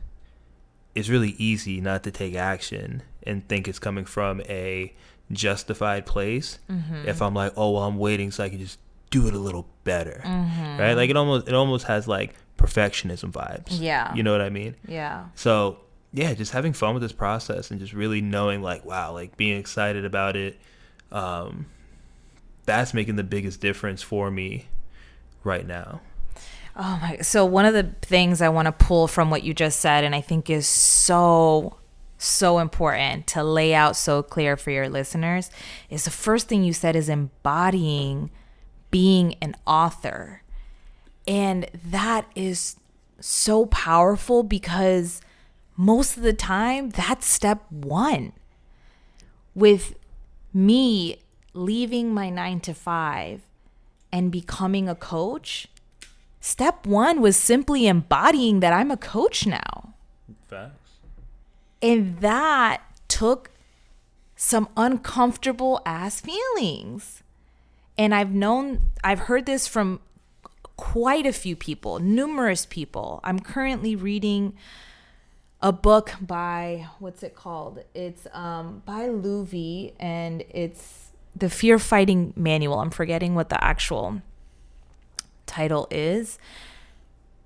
it's 0.95 1.09
really 1.09 1.35
easy 1.37 1.79
not 1.79 2.03
to 2.03 2.11
take 2.11 2.35
action 2.35 3.03
and 3.23 3.47
think 3.47 3.67
it's 3.67 3.79
coming 3.79 4.05
from 4.05 4.41
a 4.41 4.93
justified 5.31 6.07
place. 6.07 6.57
Mm-hmm. 6.69 7.07
If 7.07 7.21
I'm 7.21 7.35
like, 7.35 7.53
oh, 7.55 7.71
well, 7.71 7.83
I'm 7.83 7.97
waiting 7.97 8.31
so 8.31 8.43
I 8.43 8.49
can 8.49 8.59
just 8.59 8.79
do 9.11 9.27
it 9.27 9.33
a 9.35 9.39
little 9.39 9.67
better. 9.83 10.21
Mm-hmm. 10.23 10.79
Right? 10.79 10.93
Like 10.93 11.11
it 11.11 11.17
almost, 11.17 11.47
it 11.47 11.53
almost 11.53 11.85
has 11.85 12.07
like 12.07 12.33
perfectionism 12.65 13.31
vibes. 13.31 13.79
Yeah. 13.79 14.13
You 14.15 14.23
know 14.23 14.31
what 14.31 14.41
I 14.41 14.49
mean? 14.49 14.75
Yeah. 14.87 15.25
So 15.35 15.79
yeah, 16.13 16.33
just 16.33 16.53
having 16.53 16.73
fun 16.73 16.93
with 16.93 17.03
this 17.03 17.11
process 17.11 17.71
and 17.71 17.79
just 17.79 17.93
really 17.93 18.21
knowing 18.21 18.61
like 18.61 18.85
wow, 18.85 19.11
like 19.11 19.37
being 19.37 19.57
excited 19.59 20.05
about 20.05 20.35
it. 20.35 20.57
Um, 21.11 21.67
that's 22.65 22.93
making 22.93 23.15
the 23.15 23.23
biggest 23.23 23.61
difference 23.61 24.01
for 24.01 24.31
me 24.31 24.65
right 25.43 25.67
now. 25.67 26.01
Oh 26.75 26.99
my! 27.01 27.17
So 27.17 27.45
one 27.45 27.65
of 27.65 27.73
the 27.73 27.95
things 28.01 28.41
I 28.41 28.49
want 28.49 28.65
to 28.65 28.71
pull 28.71 29.07
from 29.07 29.29
what 29.29 29.43
you 29.43 29.53
just 29.53 29.79
said, 29.79 30.03
and 30.03 30.15
I 30.15 30.21
think 30.21 30.49
is 30.49 30.67
so 30.67 31.77
so 32.17 32.59
important 32.59 33.27
to 33.27 33.43
lay 33.43 33.73
out 33.73 33.95
so 33.95 34.23
clear 34.23 34.57
for 34.57 34.71
your 34.71 34.89
listeners, 34.89 35.51
is 35.89 36.05
the 36.05 36.11
first 36.11 36.47
thing 36.47 36.63
you 36.63 36.73
said 36.73 36.95
is 36.95 37.09
embodying 37.09 38.31
being 38.89 39.35
an 39.41 39.55
author, 39.67 40.41
and 41.27 41.67
that 41.73 42.25
is 42.35 42.75
so 43.19 43.65
powerful 43.65 44.43
because 44.43 45.21
most 45.77 46.17
of 46.17 46.23
the 46.23 46.33
time 46.33 46.89
that's 46.89 47.27
step 47.27 47.63
one. 47.71 48.33
With 49.53 49.95
me 50.53 51.17
leaving 51.53 52.13
my 52.13 52.29
nine 52.29 52.59
to 52.61 52.73
five 52.73 53.41
and 54.11 54.31
becoming 54.31 54.87
a 54.87 54.95
coach, 54.95 55.67
step 56.39 56.85
one 56.85 57.21
was 57.21 57.35
simply 57.37 57.87
embodying 57.87 58.59
that 58.59 58.73
I'm 58.73 58.91
a 58.91 58.97
coach 58.97 59.47
now. 59.47 59.93
Facts. 60.47 60.91
And 61.81 62.19
that 62.19 62.81
took 63.07 63.51
some 64.35 64.69
uncomfortable 64.75 65.81
ass 65.85 66.21
feelings. 66.21 67.23
And 67.97 68.13
I've 68.13 68.33
known, 68.33 68.91
I've 69.03 69.19
heard 69.19 69.45
this 69.45 69.67
from 69.67 70.01
quite 70.77 71.25
a 71.25 71.33
few 71.33 71.55
people, 71.55 71.99
numerous 71.99 72.65
people. 72.65 73.19
I'm 73.23 73.39
currently 73.39 73.95
reading 73.95 74.53
a 75.61 75.71
book 75.71 76.13
by, 76.21 76.87
what's 76.99 77.23
it 77.23 77.35
called? 77.35 77.83
It's 77.93 78.27
um, 78.33 78.83
by 78.85 79.07
Luvvie 79.07 79.93
and 79.99 80.43
it's 80.49 81.11
the 81.35 81.49
Fear 81.49 81.79
Fighting 81.79 82.33
Manual. 82.35 82.79
I'm 82.79 82.91
forgetting 82.91 83.35
what 83.35 83.49
the 83.49 83.63
actual 83.63 84.21
title 85.45 85.87
is. 85.89 86.37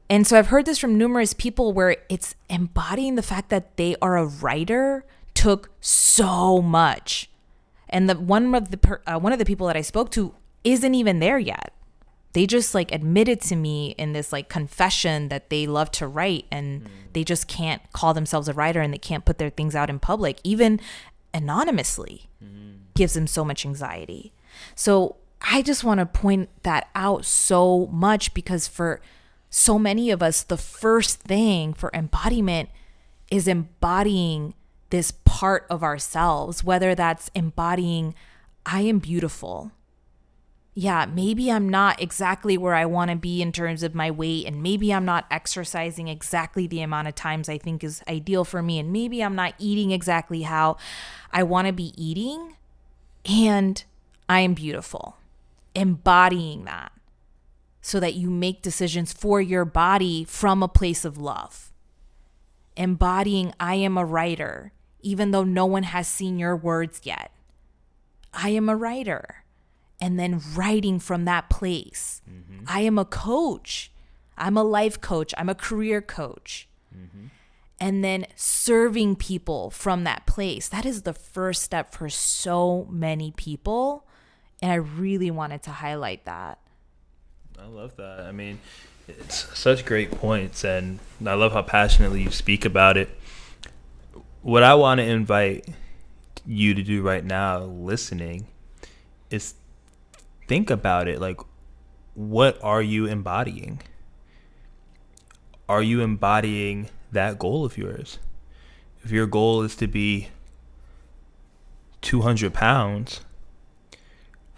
And 0.10 0.26
so 0.26 0.38
I've 0.38 0.48
heard 0.48 0.66
this 0.66 0.80
from 0.80 0.98
numerous 0.98 1.34
people 1.34 1.72
where 1.72 1.98
it's 2.10 2.34
embodying 2.50 3.16
the 3.16 3.22
fact 3.22 3.50
that 3.50 3.78
they 3.78 3.96
are 4.02 4.18
a 4.18 4.26
writer 4.26 5.06
took 5.36 5.70
so 5.80 6.62
much. 6.62 7.30
And 7.88 8.10
the 8.10 8.16
one 8.16 8.54
of 8.54 8.72
the 8.72 9.00
uh, 9.08 9.20
one 9.20 9.34
of 9.34 9.40
the 9.40 9.46
people 9.46 9.68
that 9.68 9.78
I 9.78 9.82
spoke 9.82 10.12
to 10.12 10.34
isn't 10.64 10.96
even 10.96 11.20
there 11.20 11.40
yet. 11.40 11.74
They 12.34 12.46
just 12.46 12.76
like 12.76 12.92
admitted 12.92 13.42
to 13.42 13.56
me 13.56 13.96
in 13.98 14.14
this 14.14 14.32
like 14.32 14.50
confession 14.50 15.30
that 15.30 15.50
they 15.50 15.66
love 15.66 15.92
to 15.92 16.08
write 16.08 16.46
and 16.52 16.84
mm. 16.84 16.88
they 17.14 17.24
just 17.24 17.48
can't 17.48 17.82
call 17.92 18.14
themselves 18.14 18.48
a 18.48 18.54
writer 18.54 18.82
and 18.82 18.94
they 18.94 19.00
can't 19.00 19.26
put 19.26 19.40
their 19.40 19.50
things 19.50 19.76
out 19.76 19.90
in 19.90 20.00
public 20.00 20.40
even 20.44 20.80
anonymously. 21.34 22.30
Mm. 22.44 22.78
Gives 22.96 23.14
them 23.14 23.28
so 23.28 23.44
much 23.44 23.66
anxiety. 23.66 24.34
So 24.76 25.18
I 25.42 25.62
just 25.62 25.84
want 25.84 26.00
to 26.00 26.06
point 26.06 26.50
that 26.64 26.90
out 26.96 27.26
so 27.26 27.88
much 27.92 28.34
because 28.34 28.68
for 28.68 29.02
so 29.50 29.80
many 29.80 30.12
of 30.12 30.22
us, 30.22 30.44
the 30.44 30.58
first 30.58 31.22
thing 31.22 31.74
for 31.74 31.90
embodiment 31.94 32.70
is 33.32 33.48
embodying 33.48 34.54
this 34.90 35.12
part 35.12 35.66
of 35.70 35.84
ourselves, 35.84 36.64
whether 36.64 36.96
that's 36.96 37.30
embodying, 37.36 38.16
I 38.66 38.82
am 38.82 39.00
beautiful. 39.00 39.72
Yeah, 40.80 41.08
maybe 41.08 41.52
I'm 41.52 41.68
not 41.68 42.02
exactly 42.02 42.58
where 42.58 42.74
I 42.74 42.86
want 42.86 43.12
to 43.12 43.18
be 43.18 43.42
in 43.42 43.52
terms 43.52 43.84
of 43.84 43.94
my 43.94 44.10
weight, 44.10 44.46
and 44.46 44.64
maybe 44.64 44.94
I'm 44.94 45.04
not 45.04 45.26
exercising 45.30 46.08
exactly 46.08 46.68
the 46.68 46.80
amount 46.80 47.10
of 47.10 47.16
times 47.16 47.50
I 47.50 47.58
think 47.58 47.84
is 47.84 48.02
ideal 48.08 48.46
for 48.46 48.62
me, 48.62 48.80
and 48.80 48.90
maybe 48.90 49.22
I'm 49.22 49.36
not 49.36 49.56
eating 49.60 49.92
exactly 49.92 50.44
how 50.44 50.78
I 51.34 51.44
want 51.44 51.68
to 51.68 51.74
be 51.74 51.92
eating, 52.02 52.56
and 53.26 53.84
I 54.30 54.40
am 54.40 54.54
beautiful. 54.54 55.18
Embodying 55.76 56.64
that 56.64 56.94
so 57.82 58.00
that 58.00 58.14
you 58.14 58.30
make 58.30 58.62
decisions 58.62 59.12
for 59.12 59.42
your 59.42 59.66
body 59.66 60.24
from 60.24 60.64
a 60.64 60.70
place 60.70 61.04
of 61.04 61.18
love. 61.18 61.74
Embodying, 62.78 63.54
I 63.60 63.76
am 63.76 63.98
a 63.98 64.06
writer, 64.06 64.72
even 65.02 65.32
though 65.32 65.44
no 65.44 65.66
one 65.66 65.84
has 65.84 66.08
seen 66.08 66.40
your 66.40 66.56
words 66.56 67.02
yet. 67.04 67.34
I 68.34 68.52
am 68.52 68.70
a 68.70 68.78
writer. 68.78 69.44
And 70.02 70.20
then 70.20 70.42
writing 70.56 71.00
from 71.00 71.26
that 71.26 71.50
place. 71.50 72.22
Mm-hmm. 72.30 72.64
I 72.68 72.82
am 72.82 72.98
a 72.98 73.06
coach. 73.06 73.92
I'm 74.38 74.56
a 74.56 74.64
life 74.64 75.02
coach. 75.02 75.34
I'm 75.38 75.50
a 75.50 75.56
career 75.56 76.02
coach. 76.02 76.70
Mm-hmm. 76.96 77.28
And 77.82 78.04
then 78.04 78.26
serving 78.36 79.18
people 79.18 79.70
from 79.70 80.04
that 80.06 80.26
place. 80.26 80.70
That 80.70 80.86
is 80.86 81.02
the 81.02 81.14
first 81.14 81.64
step 81.64 81.94
for 81.94 82.10
so 82.10 82.88
many 82.90 83.32
people. 83.32 84.06
And 84.62 84.72
I 84.72 84.76
really 84.76 85.32
wanted 85.32 85.64
to 85.64 85.72
highlight 85.72 86.26
that. 86.26 86.60
I 87.58 87.66
love 87.66 87.96
that. 87.98 88.22
I 88.22 88.32
mean, 88.32 88.60
it's 89.08 89.58
such 89.58 89.86
great 89.86 90.12
points, 90.12 90.64
and 90.64 91.00
I 91.26 91.34
love 91.34 91.52
how 91.52 91.62
passionately 91.62 92.22
you 92.22 92.32
speak 92.32 92.64
about 92.64 92.96
it. 92.96 93.10
What 94.42 94.64
I 94.64 94.76
want 94.76 95.00
to 95.00 95.06
invite 95.06 95.68
you 96.46 96.74
to 96.74 96.84
do 96.84 97.02
right 97.02 97.24
now, 97.24 97.60
listening, 97.60 98.48
is 99.30 99.56
think 100.50 100.70
about 100.70 101.08
it. 101.08 101.22
Like, 101.22 101.40
what 102.14 102.62
are 102.62 102.82
you 102.82 103.06
embodying? 103.06 103.82
Are 105.70 105.82
you 105.82 106.02
embodying 106.02 106.90
that 107.12 107.40
goal 107.40 107.64
of 107.64 107.78
yours? 107.78 108.20
If 109.04 109.12
your 109.12 109.28
goal 109.28 109.62
is 109.62 109.76
to 109.78 109.88
be 109.88 110.28
200 112.02 112.54
pounds, 112.54 113.22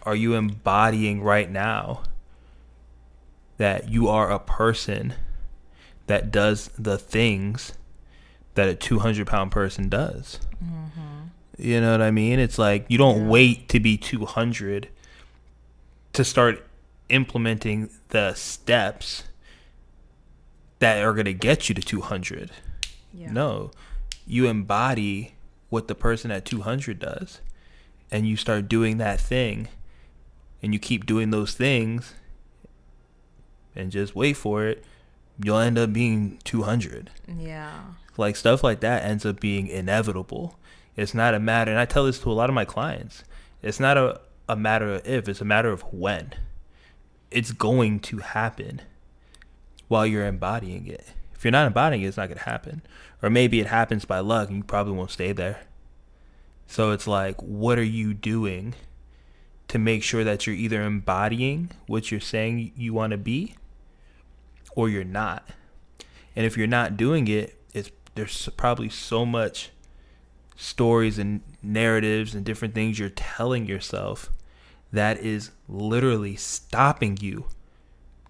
are 0.04 0.16
you 0.16 0.34
embodying 0.34 1.22
right 1.22 1.52
now 1.52 2.02
that 3.58 3.90
you 3.90 4.08
are 4.08 4.32
a 4.32 4.40
person 4.40 5.14
that 6.08 6.32
does 6.32 6.70
the 6.80 6.98
things 6.98 7.74
that 8.56 8.68
a 8.68 8.76
200 8.76 9.28
pound 9.28 9.52
person 9.52 9.88
does. 9.88 10.40
Mm-hmm. 10.64 11.28
You 11.58 11.80
know 11.80 11.92
what 11.92 12.02
I 12.02 12.12
mean? 12.12 12.40
It's 12.40 12.58
like 12.58 12.86
you 12.90 12.98
don't 12.98 13.22
yeah. 13.22 13.28
wait 13.28 13.70
to 13.70 13.80
be 13.80 13.98
200 13.98 14.90
to 16.22 16.30
start 16.30 16.68
implementing 17.10 17.90
the 18.10 18.36
steps 18.36 19.24
that 20.78 21.04
are 21.04 21.14
going 21.14 21.26
to 21.26 21.34
get 21.34 21.68
you 21.68 21.74
to 21.74 21.82
200. 21.82 22.52
Yeah. 23.12 23.32
No, 23.32 23.72
you 24.28 24.46
embody 24.46 25.34
what 25.70 25.88
the 25.88 25.96
person 25.96 26.30
at 26.30 26.46
200 26.46 27.00
does 27.00 27.42
and 28.12 28.28
you 28.28 28.38
start 28.38 28.68
doing 28.68 28.98
that 29.00 29.20
thing 29.20 29.68
and 30.62 30.74
you 30.74 30.80
keep 30.80 31.08
doing 31.08 31.32
those 31.32 31.56
things 31.56 32.14
and 33.76 33.92
just 33.92 34.16
wait 34.16 34.34
for 34.34 34.66
it, 34.66 34.84
you'll 35.44 35.58
end 35.58 35.80
up 35.80 35.92
being 35.92 36.40
200. 36.44 37.10
Yeah. 37.36 37.82
Like 38.16 38.36
stuff 38.36 38.64
like 38.64 38.82
that 38.82 39.04
ends 39.04 39.26
up 39.26 39.40
being 39.40 39.66
inevitable. 39.68 40.60
It's 40.96 41.16
not 41.16 41.34
a 41.34 41.40
matter, 41.40 41.72
and 41.72 41.80
I 41.80 41.86
tell 41.86 42.06
this 42.06 42.20
to 42.20 42.32
a 42.32 42.34
lot 42.34 42.50
of 42.50 42.54
my 42.54 42.66
clients. 42.66 43.24
It's 43.64 43.80
not 43.80 43.98
a, 43.98 44.20
a 44.48 44.56
matter 44.56 44.96
of 44.96 45.08
if, 45.08 45.28
it's 45.28 45.42
a 45.42 45.46
matter 45.46 45.72
of 45.72 45.82
when. 45.94 46.34
It's 47.30 47.52
going 47.52 48.00
to 48.02 48.18
happen 48.18 48.82
while 49.88 50.06
you're 50.06 50.26
embodying 50.26 50.88
it. 50.88 51.14
If 51.34 51.44
you're 51.44 51.52
not 51.52 51.68
embodying 51.68 52.02
it, 52.02 52.08
it's 52.08 52.18
not 52.18 52.28
going 52.28 52.38
to 52.38 52.44
happen. 52.44 52.82
Or 53.22 53.30
maybe 53.30 53.60
it 53.60 53.68
happens 53.68 54.06
by 54.06 54.20
luck 54.20 54.50
and 54.50 54.58
you 54.58 54.64
probably 54.64 54.94
won't 54.94 55.12
stay 55.12 55.32
there. 55.32 55.62
So 56.68 56.92
it's 56.92 57.08
like, 57.08 57.42
what 57.42 57.80
are 57.80 57.84
you 57.84 58.14
doing 58.14 58.76
to 59.72 59.80
make 59.80 60.04
sure 60.04 60.26
that 60.26 60.46
you're 60.46 60.56
either 60.56 60.82
embodying 60.82 61.72
what 61.88 62.12
you're 62.12 62.20
saying 62.20 62.74
you 62.76 62.94
want 62.94 63.12
to 63.12 63.18
be 63.18 63.56
or 64.76 64.90
you're 64.90 65.06
not. 65.06 65.48
And 66.36 66.46
if 66.46 66.58
you're 66.58 66.68
not 66.68 66.98
doing 66.98 67.26
it, 67.30 67.58
it's 67.74 67.90
there's 68.14 68.50
probably 68.58 68.90
so 68.90 69.26
much 69.26 69.70
stories 70.62 71.18
and 71.18 71.42
narratives 71.64 72.36
and 72.36 72.46
different 72.46 72.76
things 72.76 73.00
you're 73.00 73.10
telling 73.10 73.66
yourself 73.66 74.30
that 74.94 75.18
is 75.18 75.50
literally 75.68 76.36
stopping 76.36 77.18
you 77.20 77.46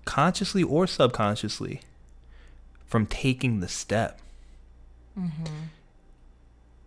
consciously 0.05 0.63
or 0.63 0.87
subconsciously 0.87 1.81
from 2.85 3.05
taking 3.05 3.59
the 3.59 3.67
step. 3.67 4.21
Mm-hmm. 5.19 5.45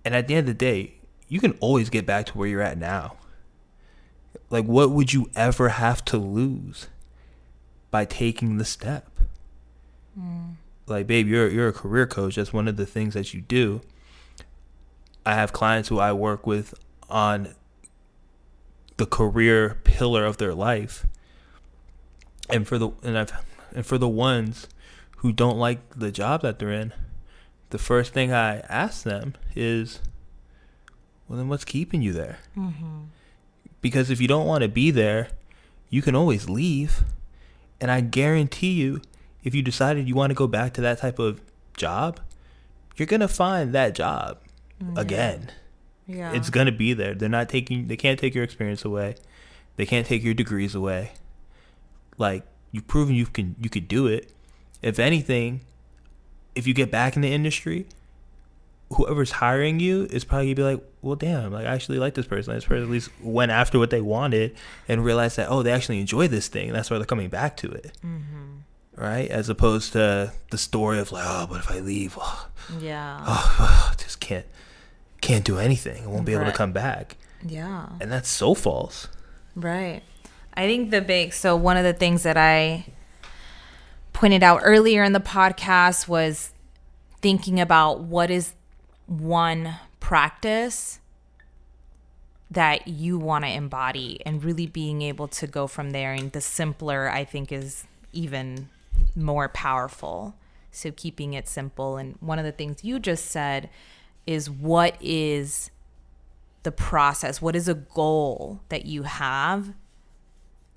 And 0.05 0.15
at 0.15 0.29
the 0.29 0.35
end 0.35 0.49
of 0.49 0.59
the 0.59 0.59
day, 0.59 0.95
you 1.29 1.41
can 1.41 1.53
always 1.61 1.91
get 1.91 2.07
back 2.07 2.27
to 2.27 2.39
where 2.39 2.49
you're 2.49 2.63
at 2.63 2.79
now. 2.79 3.17
Like, 4.49 4.65
what 4.65 4.93
would 4.93 5.13
you 5.13 5.31
ever 5.37 5.71
have 5.71 6.05
to 6.07 6.17
lose 6.17 6.89
by 7.91 8.07
taking 8.07 8.57
the 8.57 8.65
step? 8.65 9.11
Mm. 10.19 10.55
Like, 10.87 11.07
babe, 11.07 11.27
you're 11.27 11.49
you're 11.49 11.69
a 11.69 11.73
career 11.73 12.07
coach. 12.07 12.37
That's 12.37 12.53
one 12.53 12.69
of 12.69 12.77
the 12.77 12.87
things 12.87 13.15
that 13.15 13.35
you 13.35 13.41
do. 13.41 13.81
I 15.27 15.35
have 15.35 15.53
clients 15.53 15.89
who 15.89 15.99
I 15.99 16.13
work 16.13 16.47
with 16.47 16.75
on 17.09 17.55
the 18.97 19.07
career 19.07 19.81
pillar 19.85 20.25
of 20.25 20.37
their 20.37 20.55
life. 20.55 21.07
And 22.49 22.69
for 22.69 22.79
the 22.79 22.91
and 23.03 23.19
I've 23.19 23.33
and 23.75 23.85
for 23.85 23.99
the 23.99 24.09
ones 24.09 24.69
who 25.19 25.33
don't 25.33 25.59
like 25.59 25.81
the 25.97 26.13
job 26.13 26.43
that 26.43 26.59
they're 26.59 26.71
in, 26.71 26.93
the 27.71 27.79
first 27.79 28.13
thing 28.13 28.33
I 28.33 28.61
ask 28.61 29.03
them 29.03 29.35
is, 29.57 30.01
well, 31.27 31.39
then 31.39 31.49
what's 31.49 31.65
keeping 31.65 32.03
you 32.03 32.13
there? 32.13 32.39
Mm-hmm. 32.57 33.05
Because 33.81 34.11
if 34.11 34.21
you 34.21 34.29
don't 34.29 34.47
want 34.47 34.63
to 34.63 34.69
be 34.69 34.91
there, 34.91 35.29
you 35.89 36.03
can 36.03 36.15
always 36.15 36.49
leave. 36.49 37.03
And 37.81 37.91
I 37.91 38.01
guarantee 38.01 38.73
you, 38.73 39.01
if 39.43 39.55
you 39.55 39.63
decided 39.63 40.09
you 40.09 40.15
want 40.15 40.31
to 40.31 40.35
go 40.35 40.47
back 40.47 40.75
to 40.75 40.81
that 40.83 40.99
type 40.99 41.19
of 41.19 41.41
job, 41.77 42.21
you're 42.97 43.07
gonna 43.07 43.29
find 43.29 43.75
that 43.75 43.95
job 43.95 44.39
yeah. 44.81 45.01
again. 45.01 45.51
Yeah. 46.07 46.33
It's 46.33 46.51
gonna 46.51 46.73
be 46.73 46.93
there. 46.93 47.15
They're 47.15 47.29
not 47.29 47.49
taking 47.49 47.89
they 47.89 47.97
can't 47.97 48.19
take 48.19 48.35
your 48.35 48.45
experience 48.45 48.85
away. 48.85 49.17
They 49.77 49.87
can't 49.87 50.07
take 50.07 50.23
your 50.23 50.35
degrees 50.35 50.75
away. 50.75 51.13
Like 52.19 52.45
you've 52.73 52.87
proven 52.87 53.15
you 53.15 53.27
can 53.27 53.57
you 53.61 53.71
could 53.71 53.89
do 53.89 54.07
it. 54.07 54.31
If 54.83 54.99
anything, 54.99 55.63
if 56.55 56.67
you 56.67 56.75
get 56.75 56.91
back 56.91 57.17
in 57.17 57.23
the 57.23 57.33
industry, 57.33 57.87
whoever's 58.93 59.33
hiring 59.33 59.81
you 59.81 60.05
is 60.11 60.25
probably 60.25 60.47
gonna 60.53 60.55
be 60.57 60.75
like, 60.75 60.85
well, 61.01 61.17
damn, 61.17 61.53
like 61.53 61.67
I 61.67 61.75
actually 61.75 61.99
like 61.99 62.15
this 62.15 62.27
person. 62.27 62.55
This 62.55 62.67
person 62.67 62.85
at 62.85 62.91
least 62.91 63.11
went 63.23 63.51
after 63.51 63.79
what 63.79 63.91
they 63.91 64.03
wanted 64.03 64.55
and 64.87 65.05
realized 65.05 65.39
that 65.39 65.49
oh, 65.49 65.63
they 65.63 65.73
actually 65.73 66.01
enjoy 66.01 66.29
this 66.29 66.49
thing. 66.49 66.73
That's 66.73 66.91
why 66.91 66.99
they're 66.99 67.07
coming 67.07 67.31
back 67.31 67.57
to 67.59 67.71
it. 67.71 67.93
Mm-hmm 68.05 68.55
right? 68.97 69.29
As 69.29 69.49
opposed 69.49 69.93
to 69.95 70.33
the 70.51 70.59
story 70.59 70.99
of 70.99 71.13
like, 71.13 71.25
oh, 71.27 71.47
but 71.51 71.61
if 71.61 71.71
I 71.71 71.81
leave, 71.81 72.17
oh, 72.21 72.49
yeah, 72.79 73.23
oh, 73.27 73.57
oh, 73.91 73.95
just 73.99 74.21
can't 74.21 74.47
can't 75.25 75.45
do 75.45 75.59
anything. 75.59 76.05
I 76.05 76.07
won't 76.07 76.27
be 76.27 76.35
right. 76.35 76.43
able 76.43 76.53
to 76.53 76.57
come 76.57 76.73
back. 76.73 77.17
Yeah, 77.43 77.89
and 78.01 78.13
that's 78.13 78.29
so 78.29 78.55
false. 78.55 79.09
Right. 79.57 80.03
I 80.55 80.67
think 80.67 80.91
the 80.91 81.01
big 81.01 81.33
so 81.33 81.57
one 81.57 81.77
of 81.77 81.85
the 81.85 81.93
things 81.93 82.23
that 82.23 82.37
I 82.37 82.87
pointed 84.13 84.43
out 84.43 84.61
earlier 84.63 85.03
in 85.03 85.13
the 85.13 85.21
podcast 85.21 86.07
was 86.07 86.53
thinking 87.21 87.59
about 87.59 88.01
what 88.01 88.31
is 88.31 88.55
one 89.07 89.77
practice 89.99 91.01
that 92.51 92.87
you 92.87 93.19
want 93.19 93.45
to 93.45 93.51
embody 93.51 94.21
and 94.25 94.45
really 94.45 94.67
being 94.67 95.03
able 95.03 95.27
to 95.27 95.47
go 95.47 95.67
from 95.67 95.91
there 95.91 96.13
and 96.13 96.31
the 96.33 96.41
simpler 96.41 97.09
I 97.09 97.25
think 97.25 97.51
is 97.51 97.85
even 98.13 98.69
more 99.17 99.49
powerful. 99.49 100.37
So 100.71 100.93
keeping 100.93 101.35
it 101.35 101.49
simple. 101.49 101.97
And 101.97 102.17
one 102.21 102.39
of 102.39 102.45
the 102.45 102.53
things 102.53 102.85
you 102.85 103.01
just 103.01 103.27
said 103.27 103.71
is 104.27 104.51
what 104.51 104.97
is 105.01 105.71
the 106.63 106.73
process? 106.73 107.41
What 107.41 107.57
is 107.57 107.69
a 107.69 107.75
goal 107.75 108.61
that 108.69 108.87
you 108.87 109.05
have? 109.05 109.75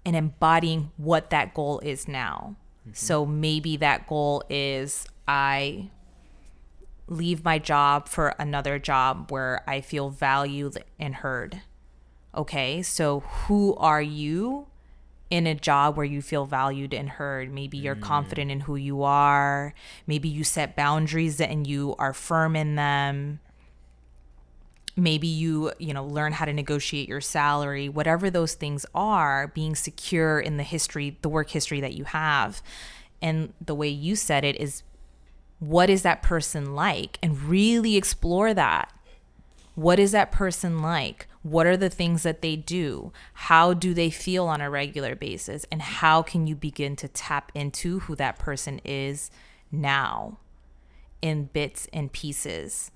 And 0.06 0.16
embodying 0.16 0.92
what 0.96 1.32
that 1.32 1.54
goal 1.54 1.80
is 1.80 2.08
now. 2.08 2.56
Mm-hmm. 2.82 2.92
So 2.94 3.26
maybe 3.26 3.76
that 3.78 4.08
goal 4.08 4.44
is 4.50 5.06
I 5.28 5.90
leave 7.08 7.44
my 7.44 7.60
job 7.60 8.08
for 8.08 8.30
another 8.40 8.80
job 8.80 9.32
where 9.32 9.64
I 9.68 9.82
feel 9.82 10.10
valued 10.10 10.84
and 11.00 11.16
heard. 11.16 11.62
Okay, 12.36 12.82
so 12.82 13.22
who 13.22 13.76
are 13.76 14.02
you 14.02 14.67
in 15.30 15.46
a 15.48 15.56
job 15.56 15.98
where 15.98 16.06
you 16.06 16.22
feel 16.22 16.46
valued 16.46 16.94
and 16.94 17.10
heard? 17.10 17.52
Maybe 17.52 17.78
you're 17.78 17.96
mm. 17.96 18.02
confident 18.02 18.52
in 18.52 18.62
who 18.62 18.76
you 18.76 19.04
are. 19.04 19.74
Maybe 20.06 20.30
you 20.30 20.44
set 20.44 20.76
boundaries 20.76 21.40
and 21.42 21.68
you 21.68 21.96
are 22.00 22.14
firm 22.14 22.56
in 22.56 22.76
them. 22.76 23.40
Maybe 24.96 25.28
you, 25.28 25.72
you 25.78 25.94
know, 25.94 26.06
learn 26.06 26.34
how 26.34 26.46
to 26.46 26.54
negotiate 26.54 27.08
your 27.08 27.22
salary. 27.22 27.88
Whatever 27.88 28.30
those 28.30 28.56
things 28.56 28.86
are, 28.96 29.48
being 29.48 29.76
secure 29.76 30.40
in 30.40 30.58
the 30.58 30.64
history, 30.64 31.18
the 31.22 31.30
work 31.30 31.52
history 31.52 31.82
that 31.82 31.94
you 31.94 32.06
have. 32.06 32.64
And 33.22 33.54
the 33.64 33.76
way 33.76 33.90
you 33.90 34.16
said 34.16 34.44
it 34.44 34.60
is 34.60 34.84
what 35.60 35.90
is 35.90 36.02
that 36.04 36.24
person 36.24 36.74
like 36.76 37.20
and 37.22 37.44
really 37.44 37.96
explore 37.96 38.54
that 38.54 38.92
what 39.78 40.00
is 40.00 40.12
that 40.12 40.32
person 40.32 40.82
like 40.82 41.28
what 41.50 41.66
are 41.68 41.78
the 41.78 41.90
things 41.90 42.24
that 42.24 42.42
they 42.42 42.56
do? 42.56 43.12
How 43.34 43.74
do 43.74 43.94
they 43.94 44.10
feel 44.10 44.46
on 44.48 44.62
a 44.62 44.70
regular 44.70 45.16
basis? 45.16 45.66
And 45.72 45.82
how 45.82 46.22
can 46.22 46.48
you 46.48 46.56
begin 46.56 46.96
to 46.98 47.08
tap 47.08 47.52
into 47.56 48.00
who 48.02 48.16
that 48.16 48.40
person 48.40 48.82
is 48.84 49.30
now 49.72 50.40
in 51.22 51.46
bits 51.46 51.88
and 51.94 52.12
pieces? 52.12 52.92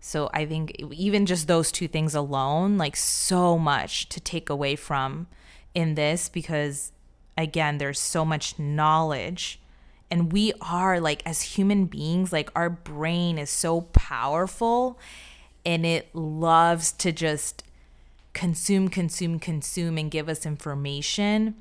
So 0.00 0.28
i 0.34 0.44
think 0.44 0.76
even 0.92 1.24
just 1.24 1.46
those 1.46 1.72
two 1.72 1.88
things 1.88 2.14
alone 2.14 2.76
like 2.76 2.94
so 2.94 3.58
much 3.58 4.06
to 4.10 4.20
take 4.20 4.50
away 4.50 4.76
from 4.76 5.28
in 5.74 5.94
this 5.94 6.28
because 6.28 6.92
again 7.38 7.78
there's 7.78 7.98
so 7.98 8.24
much 8.24 8.58
knowledge. 8.58 9.60
And 10.10 10.30
we 10.30 10.52
are 10.60 11.00
like 11.00 11.22
as 11.26 11.40
human 11.42 11.86
beings 11.86 12.32
like 12.32 12.50
our 12.54 12.70
brain 12.70 13.38
is 13.38 13.50
so 13.50 13.80
powerful 13.80 14.98
and 15.64 15.86
it 15.86 16.14
loves 16.14 16.92
to 16.92 17.10
just 17.10 17.64
consume 18.34 18.88
consume 18.88 19.38
consume 19.38 19.96
and 19.96 20.10
give 20.10 20.28
us 20.28 20.44
information 20.44 21.54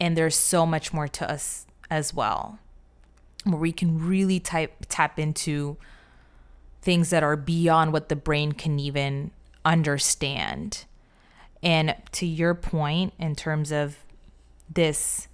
and 0.00 0.16
there's 0.16 0.36
so 0.36 0.64
much 0.64 0.92
more 0.92 1.08
to 1.08 1.30
us 1.30 1.66
as 1.90 2.14
well 2.14 2.58
where 3.44 3.58
we 3.58 3.72
can 3.72 3.98
really 3.98 4.40
type 4.40 4.72
tap 4.88 5.18
into 5.18 5.76
things 6.80 7.10
that 7.10 7.22
are 7.22 7.36
beyond 7.36 7.92
what 7.92 8.08
the 8.08 8.16
brain 8.16 8.52
can 8.52 8.78
even 8.78 9.30
understand 9.64 10.84
and 11.62 11.94
to 12.12 12.24
your 12.24 12.54
point 12.54 13.12
in 13.18 13.34
terms 13.34 13.72
of 13.72 13.96
this 14.72 15.28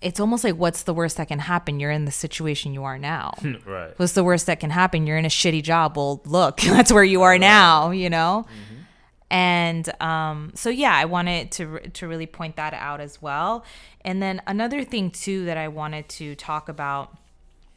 it's 0.00 0.20
almost 0.20 0.44
like 0.44 0.56
what's 0.56 0.82
the 0.82 0.92
worst 0.92 1.16
that 1.16 1.28
can 1.28 1.38
happen? 1.38 1.80
You're 1.80 1.90
in 1.90 2.04
the 2.04 2.12
situation 2.12 2.74
you 2.74 2.84
are 2.84 2.98
now. 2.98 3.34
right. 3.66 3.98
What's 3.98 4.12
the 4.12 4.22
worst 4.22 4.44
that 4.46 4.60
can 4.60 4.68
happen? 4.68 5.06
You're 5.06 5.16
in 5.16 5.24
a 5.24 5.30
shitty 5.30 5.62
job. 5.62 5.96
Well, 5.96 6.20
look, 6.26 6.60
that's 6.60 6.92
where 6.92 7.02
you 7.02 7.22
are 7.22 7.38
now, 7.38 7.90
you 7.90 8.10
know? 8.10 8.44
Mm-hmm. 8.46 8.82
And 9.30 9.90
um, 10.00 10.52
so, 10.54 10.70
yeah, 10.70 10.94
I 10.94 11.06
wanted 11.06 11.50
to, 11.52 11.80
to 11.80 12.06
really 12.06 12.26
point 12.26 12.56
that 12.56 12.74
out 12.74 13.00
as 13.00 13.20
well. 13.20 13.64
And 14.02 14.22
then 14.22 14.40
another 14.46 14.84
thing, 14.84 15.10
too, 15.10 15.44
that 15.46 15.56
I 15.56 15.68
wanted 15.68 16.08
to 16.10 16.34
talk 16.36 16.68
about 16.68 17.16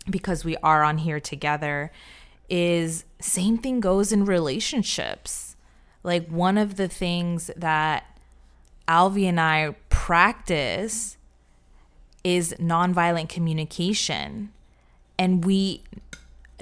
because 0.09 0.45
we 0.45 0.55
are 0.57 0.83
on 0.83 0.99
here 0.99 1.19
together 1.19 1.91
is 2.49 3.05
same 3.19 3.57
thing 3.57 3.79
goes 3.79 4.11
in 4.11 4.25
relationships. 4.25 5.55
Like, 6.03 6.27
one 6.27 6.57
of 6.57 6.75
the 6.75 6.87
things 6.87 7.49
that 7.55 8.05
Luvvie 8.87 9.25
and 9.25 9.39
I 9.39 9.75
practice 9.89 11.17
is 12.23 12.53
nonviolent 12.59 13.29
communication. 13.29 14.51
And 15.17 15.43
we 15.43 15.81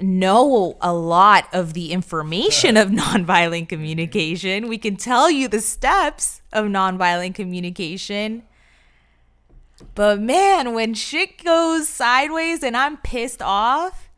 know 0.00 0.76
a 0.80 0.92
lot 0.92 1.48
of 1.52 1.72
the 1.72 1.92
information 1.92 2.76
of 2.76 2.88
nonviolent 2.90 3.68
communication. 3.68 4.68
We 4.68 4.78
can 4.78 4.96
tell 4.96 5.30
you 5.30 5.48
the 5.48 5.60
steps 5.60 6.42
of 6.52 6.66
nonviolent 6.66 7.34
communication. 7.34 8.42
But 9.94 10.20
man, 10.20 10.74
when 10.74 10.94
shit 10.94 11.42
goes 11.42 11.88
sideways 11.88 12.62
and 12.62 12.76
I'm 12.76 12.96
pissed 12.98 13.42
off, 13.42 14.08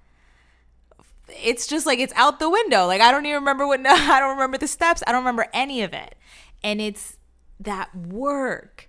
it's 1.29 1.67
just 1.67 1.87
like 1.87 1.99
it's 1.99 2.13
out 2.15 2.39
the 2.39 2.51
window. 2.51 2.87
Like 2.87 3.01
I 3.01 3.11
don't 3.11 3.27
even 3.27 3.41
remember 3.41 3.67
what 3.67 3.81
I 3.87 4.21
don't 4.21 4.31
remember 4.31 4.59
the 4.59 4.69
steps. 4.69 5.03
I 5.07 5.13
don't 5.13 5.23
remember 5.23 5.47
any 5.53 5.83
of 5.83 5.93
it. 5.93 6.15
And 6.63 6.81
it's 6.81 7.19
that 7.61 7.95
work 7.95 8.89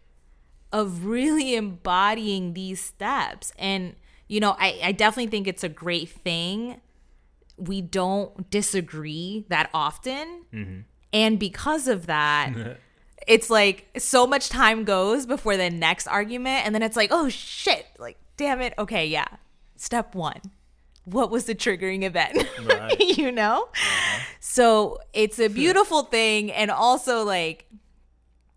of 0.72 1.06
really 1.06 1.56
embodying 1.56 2.54
these 2.54 2.80
steps. 2.80 3.52
And, 3.58 3.96
you 4.30 4.40
know, 4.40 4.56
I, 4.58 4.80
I 4.84 4.92
definitely 4.94 5.30
think 5.30 5.48
it's 5.48 5.64
a 5.64 5.70
great 5.70 6.08
thing. 6.08 6.80
We 7.58 7.82
don't 7.82 8.50
disagree 8.50 9.46
that 9.50 9.70
often. 9.74 10.46
Mm-hmm. 10.54 10.80
And 11.12 11.40
because 11.40 11.88
of 11.88 12.06
that, 12.06 12.54
it's 13.28 13.50
like 13.50 13.88
so 13.98 14.26
much 14.26 14.48
time 14.48 14.86
goes 14.86 15.26
before 15.26 15.58
the 15.58 15.70
next 15.70 16.08
argument. 16.08 16.66
And 16.66 16.74
then 16.74 16.84
it's 16.84 16.96
like, 16.96 17.10
oh 17.12 17.28
shit, 17.28 17.88
like, 17.98 18.18
damn 18.38 18.62
it. 18.62 18.74
Okay, 18.78 19.08
yeah. 19.08 19.28
Step 19.76 20.14
one. 20.14 20.40
What 21.06 21.32
was 21.32 21.46
the 21.46 21.56
triggering 21.56 22.04
event? 22.04 22.48
Right. 22.64 23.00
you 23.18 23.32
know? 23.32 23.64
Uh-huh. 23.64 24.24
So 24.40 25.00
it's 25.12 25.40
a 25.40 25.48
beautiful 25.48 26.04
thing. 26.04 26.52
And 26.52 26.70
also, 26.70 27.24
like, 27.24 27.66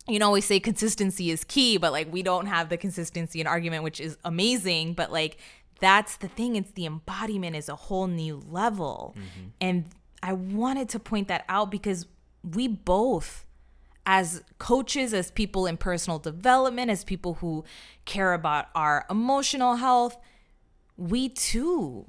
you 0.07 0.19
know, 0.19 0.33
we 0.33 0.41
say 0.41 0.61
consistency 0.61 1.31
is 1.31 1.45
key, 1.45 1.79
but 1.79 1.93
like 1.93 2.13
we 2.13 2.23
don't 2.23 2.47
have 2.47 2.69
the 2.69 2.77
consistency 2.77 3.41
in 3.41 3.47
argument, 3.47 3.85
which 3.85 4.01
is 4.01 4.19
amazing. 4.25 4.95
But 4.95 5.13
like 5.13 5.39
that's 5.83 6.17
the 6.17 6.29
thing, 6.29 6.55
it's 6.55 6.71
the 6.71 6.87
embodiment 6.87 7.57
is 7.57 7.69
a 7.69 7.75
whole 7.75 8.07
new 8.07 8.41
level. 8.49 9.17
Mm-hmm. 9.19 9.49
And 9.61 9.85
I 10.23 10.33
wanted 10.33 10.89
to 10.91 11.01
point 11.01 11.27
that 11.27 11.45
out 11.49 11.73
because 11.73 12.07
we 12.49 12.69
both, 12.69 13.45
as 14.07 14.45
coaches, 14.59 15.13
as 15.13 15.33
people 15.33 15.67
in 15.67 15.77
personal 15.77 16.21
development, 16.21 16.89
as 16.89 17.03
people 17.03 17.35
who 17.35 17.65
care 18.05 18.33
about 18.33 18.69
our 18.77 19.05
emotional 19.11 19.75
health, 19.75 20.17
we 20.97 21.29
too 21.29 22.09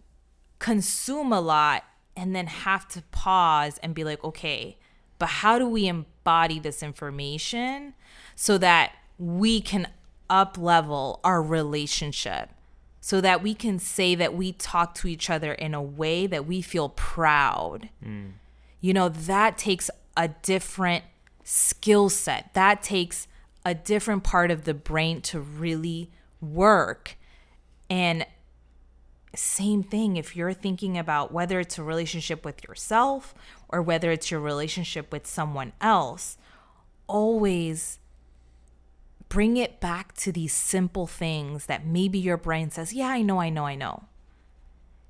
consume 0.60 1.34
a 1.34 1.42
lot 1.42 1.84
and 2.16 2.36
then 2.36 2.46
have 2.46 2.88
to 2.90 3.02
pause 3.10 3.80
and 3.80 3.96
be 3.96 4.04
like, 4.04 4.24
okay, 4.24 4.78
but 5.18 5.30
how 5.30 5.58
do 5.58 5.68
we 5.68 5.88
embody 5.88 6.60
this 6.60 6.84
information 6.84 7.96
so 8.36 8.60
that 8.60 8.94
we 9.18 9.60
can 9.60 9.88
up 10.30 10.60
level 10.60 11.20
our 11.24 11.42
relationship 11.42 12.52
so 13.06 13.20
that 13.20 13.44
we 13.44 13.54
can 13.54 13.78
say 13.80 14.16
that 14.16 14.34
we 14.34 14.54
talk 14.54 14.96
to 14.96 15.10
each 15.10 15.30
other 15.30 15.52
in 15.52 15.74
a 15.74 15.82
way 15.82 16.26
that 16.26 16.46
we 16.46 16.62
feel 16.62 16.88
proud. 16.88 17.90
You 18.80 18.94
know 18.94 19.10
that 19.10 19.58
takes 19.58 19.90
a 20.16 20.30
different 20.30 21.04
skill 21.44 22.08
set. 22.08 22.54
That 22.54 22.82
takes 22.82 23.28
a 23.66 23.76
different 23.76 24.24
part 24.24 24.52
of 24.52 24.64
the 24.64 24.74
brain 24.74 25.20
to 25.24 25.42
really 25.42 26.12
work. 26.40 27.18
And 27.90 28.26
same 29.36 29.84
thing 29.84 30.16
if 30.16 30.38
you're 30.38 30.54
thinking 30.54 30.98
about 30.98 31.34
whether 31.34 31.60
it's 31.60 31.78
a 31.78 31.84
relationship 31.84 32.46
with 32.46 32.66
yourself 32.66 33.36
or 33.68 33.82
whether 33.82 34.12
it's 34.12 34.32
your 34.32 34.40
relationship 34.40 35.12
with 35.12 35.28
someone 35.28 35.74
else 35.82 36.38
always 37.08 38.00
bring 39.34 39.58
it 39.58 39.80
back 39.80 40.14
to 40.14 40.32
these 40.32 40.54
simple 40.54 41.08
things 41.08 41.66
that 41.66 41.86
maybe 41.86 42.20
your 42.20 42.38
brain 42.38 42.70
says 42.70 42.94
yeah 42.94 43.08
i 43.08 43.22
know 43.22 43.40
i 43.40 43.50
know 43.50 43.66
i 43.66 43.76
know. 43.76 44.04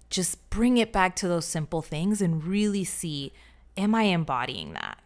Just 0.10 0.50
bring 0.52 0.78
it 0.78 0.94
back 0.94 1.16
to 1.18 1.28
those 1.28 1.46
simple 1.46 1.82
things 1.82 2.22
and 2.22 2.44
really 2.44 2.84
see 2.84 3.34
am 3.76 3.94
i 3.94 4.04
embodying 4.04 4.74
that? 4.74 5.00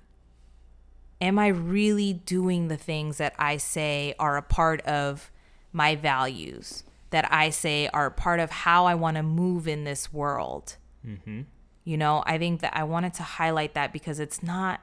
Am 1.20 1.40
i 1.40 1.48
really 1.48 2.14
doing 2.14 2.68
the 2.68 2.78
things 2.78 3.18
that 3.18 3.34
i 3.40 3.58
say 3.58 4.14
are 4.20 4.38
a 4.38 4.42
part 4.42 4.82
of 4.82 5.32
my 5.72 5.96
values 5.96 6.84
that 7.10 7.32
I 7.32 7.50
say 7.50 7.88
are 7.94 8.10
part 8.10 8.40
of 8.40 8.52
how 8.52 8.86
I 8.86 8.96
want 8.96 9.16
to 9.18 9.24
move 9.24 9.68
in 9.68 9.84
this 9.84 10.12
world. 10.12 10.76
Mm-hmm. 11.06 11.42
You 11.84 11.98
know, 11.98 12.24
I 12.26 12.38
think 12.38 12.62
that 12.62 12.76
I 12.76 12.84
wanted 12.84 13.14
to 13.16 13.24
highlight 13.24 13.74
that 13.76 13.94
because 13.94 14.20
it's 14.20 14.44
not 14.44 14.82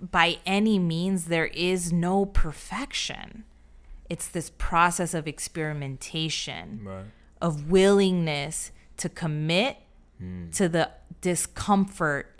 by 0.00 0.38
any 0.46 0.78
means, 0.78 1.26
there 1.26 1.46
is 1.46 1.92
no 1.92 2.26
perfection. 2.26 3.44
It's 4.08 4.28
this 4.28 4.50
process 4.56 5.14
of 5.14 5.26
experimentation, 5.28 6.80
Right. 6.84 7.04
of 7.40 7.70
willingness 7.70 8.72
to 8.98 9.08
commit 9.08 9.76
hmm. 10.18 10.50
to 10.50 10.68
the 10.68 10.90
discomfort 11.20 12.34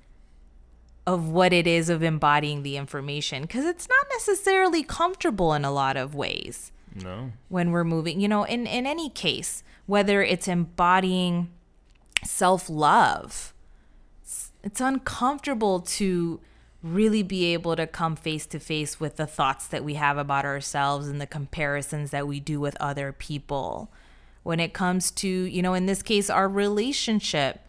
of 1.07 1.28
what 1.28 1.53
it 1.55 1.66
is 1.66 1.89
of 1.89 2.03
embodying 2.03 2.62
the 2.62 2.76
information 2.76 3.43
because 3.43 3.64
it's 3.64 3.89
not 3.89 4.07
necessarily 4.12 4.82
comfortable 4.82 5.55
in 5.55 5.64
a 5.64 5.70
lot 5.70 5.97
of 5.97 6.14
ways 6.14 6.70
No. 6.95 7.32
when 7.49 7.70
we're 7.70 7.84
moving. 7.84 8.20
You 8.20 8.28
know, 8.28 8.45
in, 8.45 8.66
in 8.66 8.86
any 8.86 9.09
case, 9.09 9.62
whether 9.86 10.22
it's 10.22 10.47
embodying 10.49 11.49
self 12.24 12.68
love, 12.68 13.55
it's, 14.22 14.53
it's 14.62 14.80
uncomfortable 14.82 15.80
to 15.80 16.41
really 16.83 17.22
be 17.22 17.53
able 17.53 17.74
to 17.76 17.87
come 17.87 18.14
face 18.14 18.47
to 18.47 18.59
face 18.59 19.01
with 19.01 19.16
the 19.16 19.26
thoughts 19.26 19.66
that 19.66 19.85
we 19.85 19.95
have 19.95 20.16
about 20.16 20.45
ourselves 20.45 21.09
and 21.09 21.20
the 21.20 21.26
comparisons 21.26 22.11
that 22.11 22.29
we 22.29 22.39
do 22.39 22.61
with 22.61 22.76
other 22.81 23.12
people. 23.12 23.91
When 24.45 24.61
it 24.61 24.72
comes 24.72 25.11
to, 25.12 25.29
you 25.29 25.61
know, 25.61 25.74
in 25.74 25.87
this 25.87 26.03
case, 26.03 26.31
our 26.31 26.49
relationship, 26.49 27.61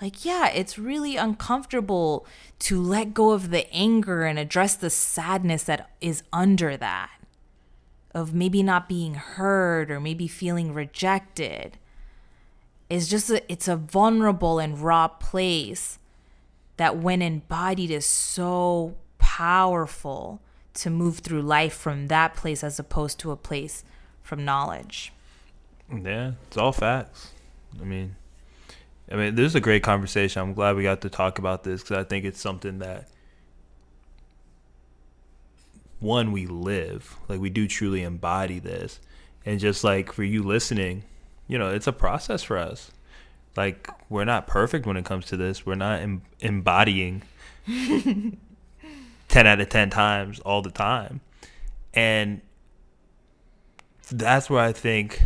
like, 0.00 0.24
yeah, 0.24 0.48
it's 0.48 0.78
really 0.78 1.16
uncomfortable 1.16 2.26
to 2.60 2.80
let 2.80 3.14
go 3.14 3.30
of 3.30 3.50
the 3.50 3.70
anger 3.72 4.24
and 4.24 4.38
address 4.38 4.74
the 4.74 4.90
sadness 4.90 5.64
that 5.64 5.90
is 6.00 6.22
under 6.32 6.76
that 6.76 7.10
of 8.14 8.34
maybe 8.34 8.62
not 8.62 8.88
being 8.88 9.14
heard 9.14 9.90
or 9.90 9.98
maybe 10.00 10.28
feeling 10.28 10.74
rejected 10.74 11.78
It's 12.90 13.08
just 13.08 13.30
a, 13.30 13.50
it's 13.50 13.68
a 13.68 13.76
vulnerable 13.76 14.58
and 14.58 14.78
raw 14.78 15.08
place 15.08 15.98
that 16.76 16.96
when 16.96 17.22
embodied 17.22 17.90
is 17.90 18.06
so 18.06 18.94
powerful 19.18 20.40
to 20.74 20.90
move 20.90 21.18
through 21.18 21.42
life 21.42 21.74
from 21.74 22.08
that 22.08 22.34
place 22.34 22.64
as 22.64 22.78
opposed 22.78 23.18
to 23.20 23.30
a 23.30 23.36
place 23.36 23.84
from 24.22 24.44
knowledge. 24.44 25.12
Yeah, 25.94 26.32
it's 26.46 26.56
all 26.56 26.72
facts. 26.72 27.30
I 27.80 27.84
mean, 27.84 28.16
I 29.10 29.16
mean, 29.16 29.34
this 29.34 29.46
is 29.46 29.54
a 29.54 29.60
great 29.60 29.82
conversation. 29.82 30.40
I'm 30.40 30.54
glad 30.54 30.76
we 30.76 30.82
got 30.82 31.02
to 31.02 31.10
talk 31.10 31.38
about 31.38 31.64
this 31.64 31.82
because 31.82 31.98
I 31.98 32.04
think 32.04 32.24
it's 32.24 32.40
something 32.40 32.78
that 32.78 33.08
one 36.02 36.32
we 36.32 36.46
live 36.46 37.16
like 37.28 37.40
we 37.40 37.48
do 37.48 37.68
truly 37.68 38.02
embody 38.02 38.58
this 38.58 38.98
and 39.46 39.60
just 39.60 39.84
like 39.84 40.12
for 40.12 40.24
you 40.24 40.42
listening 40.42 41.04
you 41.46 41.56
know 41.56 41.70
it's 41.70 41.86
a 41.86 41.92
process 41.92 42.42
for 42.42 42.58
us 42.58 42.90
like 43.56 43.88
we're 44.08 44.24
not 44.24 44.46
perfect 44.46 44.86
when 44.86 44.96
it 44.96 45.04
comes 45.04 45.26
to 45.26 45.36
this. 45.36 45.66
We're 45.66 45.74
not 45.74 46.00
em- 46.00 46.22
embodying 46.40 47.22
10 47.66 48.38
out 49.34 49.60
of 49.60 49.68
10 49.68 49.90
times 49.90 50.40
all 50.40 50.62
the 50.62 50.70
time. 50.70 51.20
And 51.94 52.40
that's 54.10 54.50
where 54.50 54.60
i 54.62 54.72
think 54.72 55.22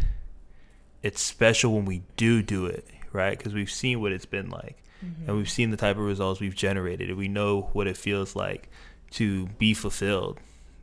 it's 1.02 1.20
special 1.20 1.72
when 1.74 1.84
we 1.86 2.02
do 2.16 2.40
do 2.40 2.66
it 2.66 2.86
right? 3.16 3.36
Because 3.36 3.54
we've 3.54 3.70
seen 3.70 4.00
what 4.00 4.12
it's 4.12 4.26
been 4.26 4.50
like. 4.50 4.76
Mm-hmm. 5.04 5.28
and 5.28 5.36
we've 5.36 5.50
seen 5.50 5.70
the 5.70 5.76
type 5.76 5.96
of 5.96 6.04
results 6.04 6.40
we've 6.40 6.54
generated. 6.54 7.10
And 7.10 7.18
we 7.18 7.28
know 7.28 7.68
what 7.74 7.86
it 7.86 7.98
feels 7.98 8.34
like 8.34 8.70
to 9.10 9.46
be 9.58 9.74
fulfilled. 9.74 10.38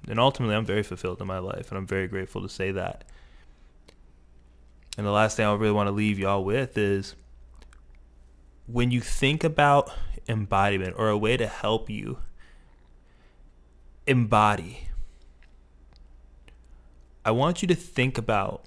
And 0.08 0.20
ultimately, 0.20 0.56
I'm 0.56 0.66
very 0.66 0.84
fulfilled 0.84 1.20
in 1.20 1.28
my 1.28 1.39
life, 1.39 1.70
and 1.70 1.78
I'm 1.78 1.88
very 1.88 2.08
grateful 2.08 2.41
to 2.41 2.50
say 2.50 2.72
that. 2.72 3.06
And 4.98 5.08
the 5.08 5.12
last 5.12 5.38
thing 5.38 5.48
I 5.48 5.54
really 5.54 5.72
want 5.72 5.88
to 5.88 5.91
leave 5.91 6.20
y'all 6.20 6.44
with 6.44 6.78
is 6.78 7.16
when 8.68 8.91
you 8.91 9.01
think 9.01 9.43
about 9.43 9.91
embodiment 10.28 10.95
or 10.97 11.09
a 11.09 11.18
way 11.18 11.38
to 11.38 11.47
help 11.47 11.89
you 11.89 12.18
embody, 14.07 14.89
I 17.26 17.32
want 17.32 17.61
you 17.61 17.68
to 17.70 17.76
think 17.76 18.18
about 18.18 18.66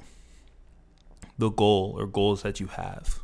the 1.38 1.51
goal 1.51 1.94
or 1.99 2.07
goals 2.07 2.42
that 2.42 2.61
you 2.61 2.66
have. 2.68 3.20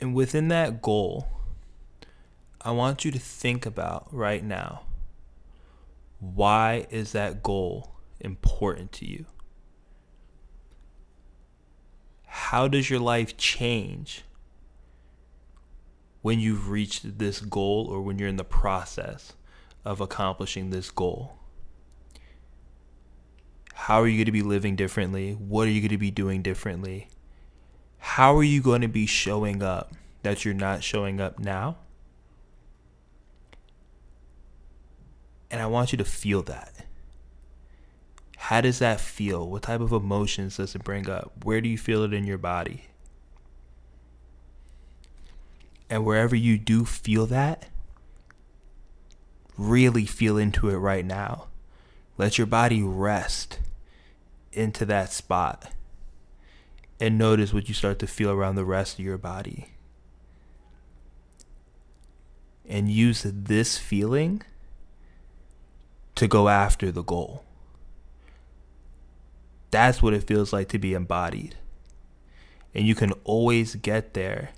And 0.00 0.14
within 0.14 0.48
that 0.48 0.80
goal, 0.80 1.28
I 2.60 2.70
want 2.70 3.04
you 3.04 3.10
to 3.10 3.18
think 3.18 3.66
about 3.66 4.08
right 4.12 4.44
now 4.44 4.82
why 6.20 6.86
is 6.90 7.12
that 7.12 7.42
goal 7.42 7.92
important 8.20 8.92
to 8.92 9.06
you? 9.06 9.26
How 12.38 12.66
does 12.66 12.88
your 12.88 13.00
life 13.00 13.36
change 13.36 14.22
when 16.22 16.40
you've 16.40 16.70
reached 16.70 17.18
this 17.18 17.40
goal 17.40 17.86
or 17.90 18.00
when 18.00 18.18
you're 18.18 18.28
in 18.28 18.36
the 18.36 18.44
process 18.44 19.34
of 19.84 20.00
accomplishing 20.00 20.70
this 20.70 20.90
goal? 20.90 21.36
How 23.74 24.00
are 24.00 24.08
you 24.08 24.16
going 24.16 24.26
to 24.26 24.32
be 24.32 24.40
living 24.40 24.76
differently? 24.76 25.32
What 25.32 25.66
are 25.66 25.70
you 25.70 25.82
going 25.82 25.90
to 25.90 25.98
be 25.98 26.10
doing 26.10 26.40
differently? 26.40 27.08
How 27.98 28.34
are 28.34 28.44
you 28.44 28.62
going 28.62 28.80
to 28.80 28.88
be 28.88 29.04
showing 29.04 29.62
up 29.62 29.92
that 30.22 30.44
you're 30.44 30.54
not 30.54 30.82
showing 30.82 31.20
up 31.20 31.38
now? 31.38 31.76
And 35.50 35.60
I 35.60 35.66
want 35.66 35.92
you 35.92 35.98
to 35.98 36.04
feel 36.04 36.42
that. 36.44 36.86
How 38.48 38.62
does 38.62 38.78
that 38.78 38.98
feel? 38.98 39.46
What 39.46 39.64
type 39.64 39.82
of 39.82 39.92
emotions 39.92 40.56
does 40.56 40.74
it 40.74 40.82
bring 40.82 41.06
up? 41.06 41.44
Where 41.44 41.60
do 41.60 41.68
you 41.68 41.76
feel 41.76 42.02
it 42.04 42.14
in 42.14 42.24
your 42.24 42.38
body? 42.38 42.84
And 45.90 46.02
wherever 46.02 46.34
you 46.34 46.56
do 46.56 46.86
feel 46.86 47.26
that, 47.26 47.66
really 49.58 50.06
feel 50.06 50.38
into 50.38 50.70
it 50.70 50.78
right 50.78 51.04
now. 51.04 51.48
Let 52.16 52.38
your 52.38 52.46
body 52.46 52.82
rest 52.82 53.58
into 54.54 54.86
that 54.86 55.12
spot 55.12 55.70
and 56.98 57.18
notice 57.18 57.52
what 57.52 57.68
you 57.68 57.74
start 57.74 57.98
to 57.98 58.06
feel 58.06 58.30
around 58.30 58.54
the 58.54 58.64
rest 58.64 58.98
of 58.98 59.04
your 59.04 59.18
body. 59.18 59.74
And 62.66 62.90
use 62.90 63.26
this 63.26 63.76
feeling 63.76 64.42
to 66.14 66.26
go 66.26 66.48
after 66.48 66.90
the 66.90 67.04
goal. 67.04 67.44
That's 69.70 70.02
what 70.02 70.14
it 70.14 70.26
feels 70.26 70.52
like 70.52 70.68
to 70.68 70.78
be 70.78 70.94
embodied. 70.94 71.56
And 72.74 72.86
you 72.86 72.94
can 72.94 73.12
always 73.24 73.74
get 73.74 74.14
there 74.14 74.50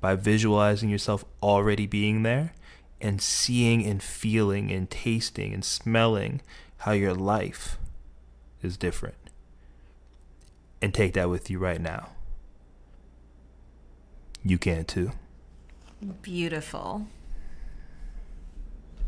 by 0.00 0.14
visualizing 0.14 0.90
yourself 0.90 1.24
already 1.42 1.86
being 1.86 2.22
there 2.22 2.52
and 3.00 3.20
seeing 3.20 3.84
and 3.84 4.02
feeling 4.02 4.70
and 4.70 4.90
tasting 4.90 5.52
and 5.52 5.64
smelling 5.64 6.40
how 6.78 6.92
your 6.92 7.14
life 7.14 7.78
is 8.62 8.76
different. 8.76 9.16
And 10.82 10.92
take 10.92 11.14
that 11.14 11.30
with 11.30 11.50
you 11.50 11.58
right 11.58 11.80
now. 11.80 12.10
You 14.44 14.58
can 14.58 14.84
too. 14.84 15.12
Beautiful. 16.22 17.06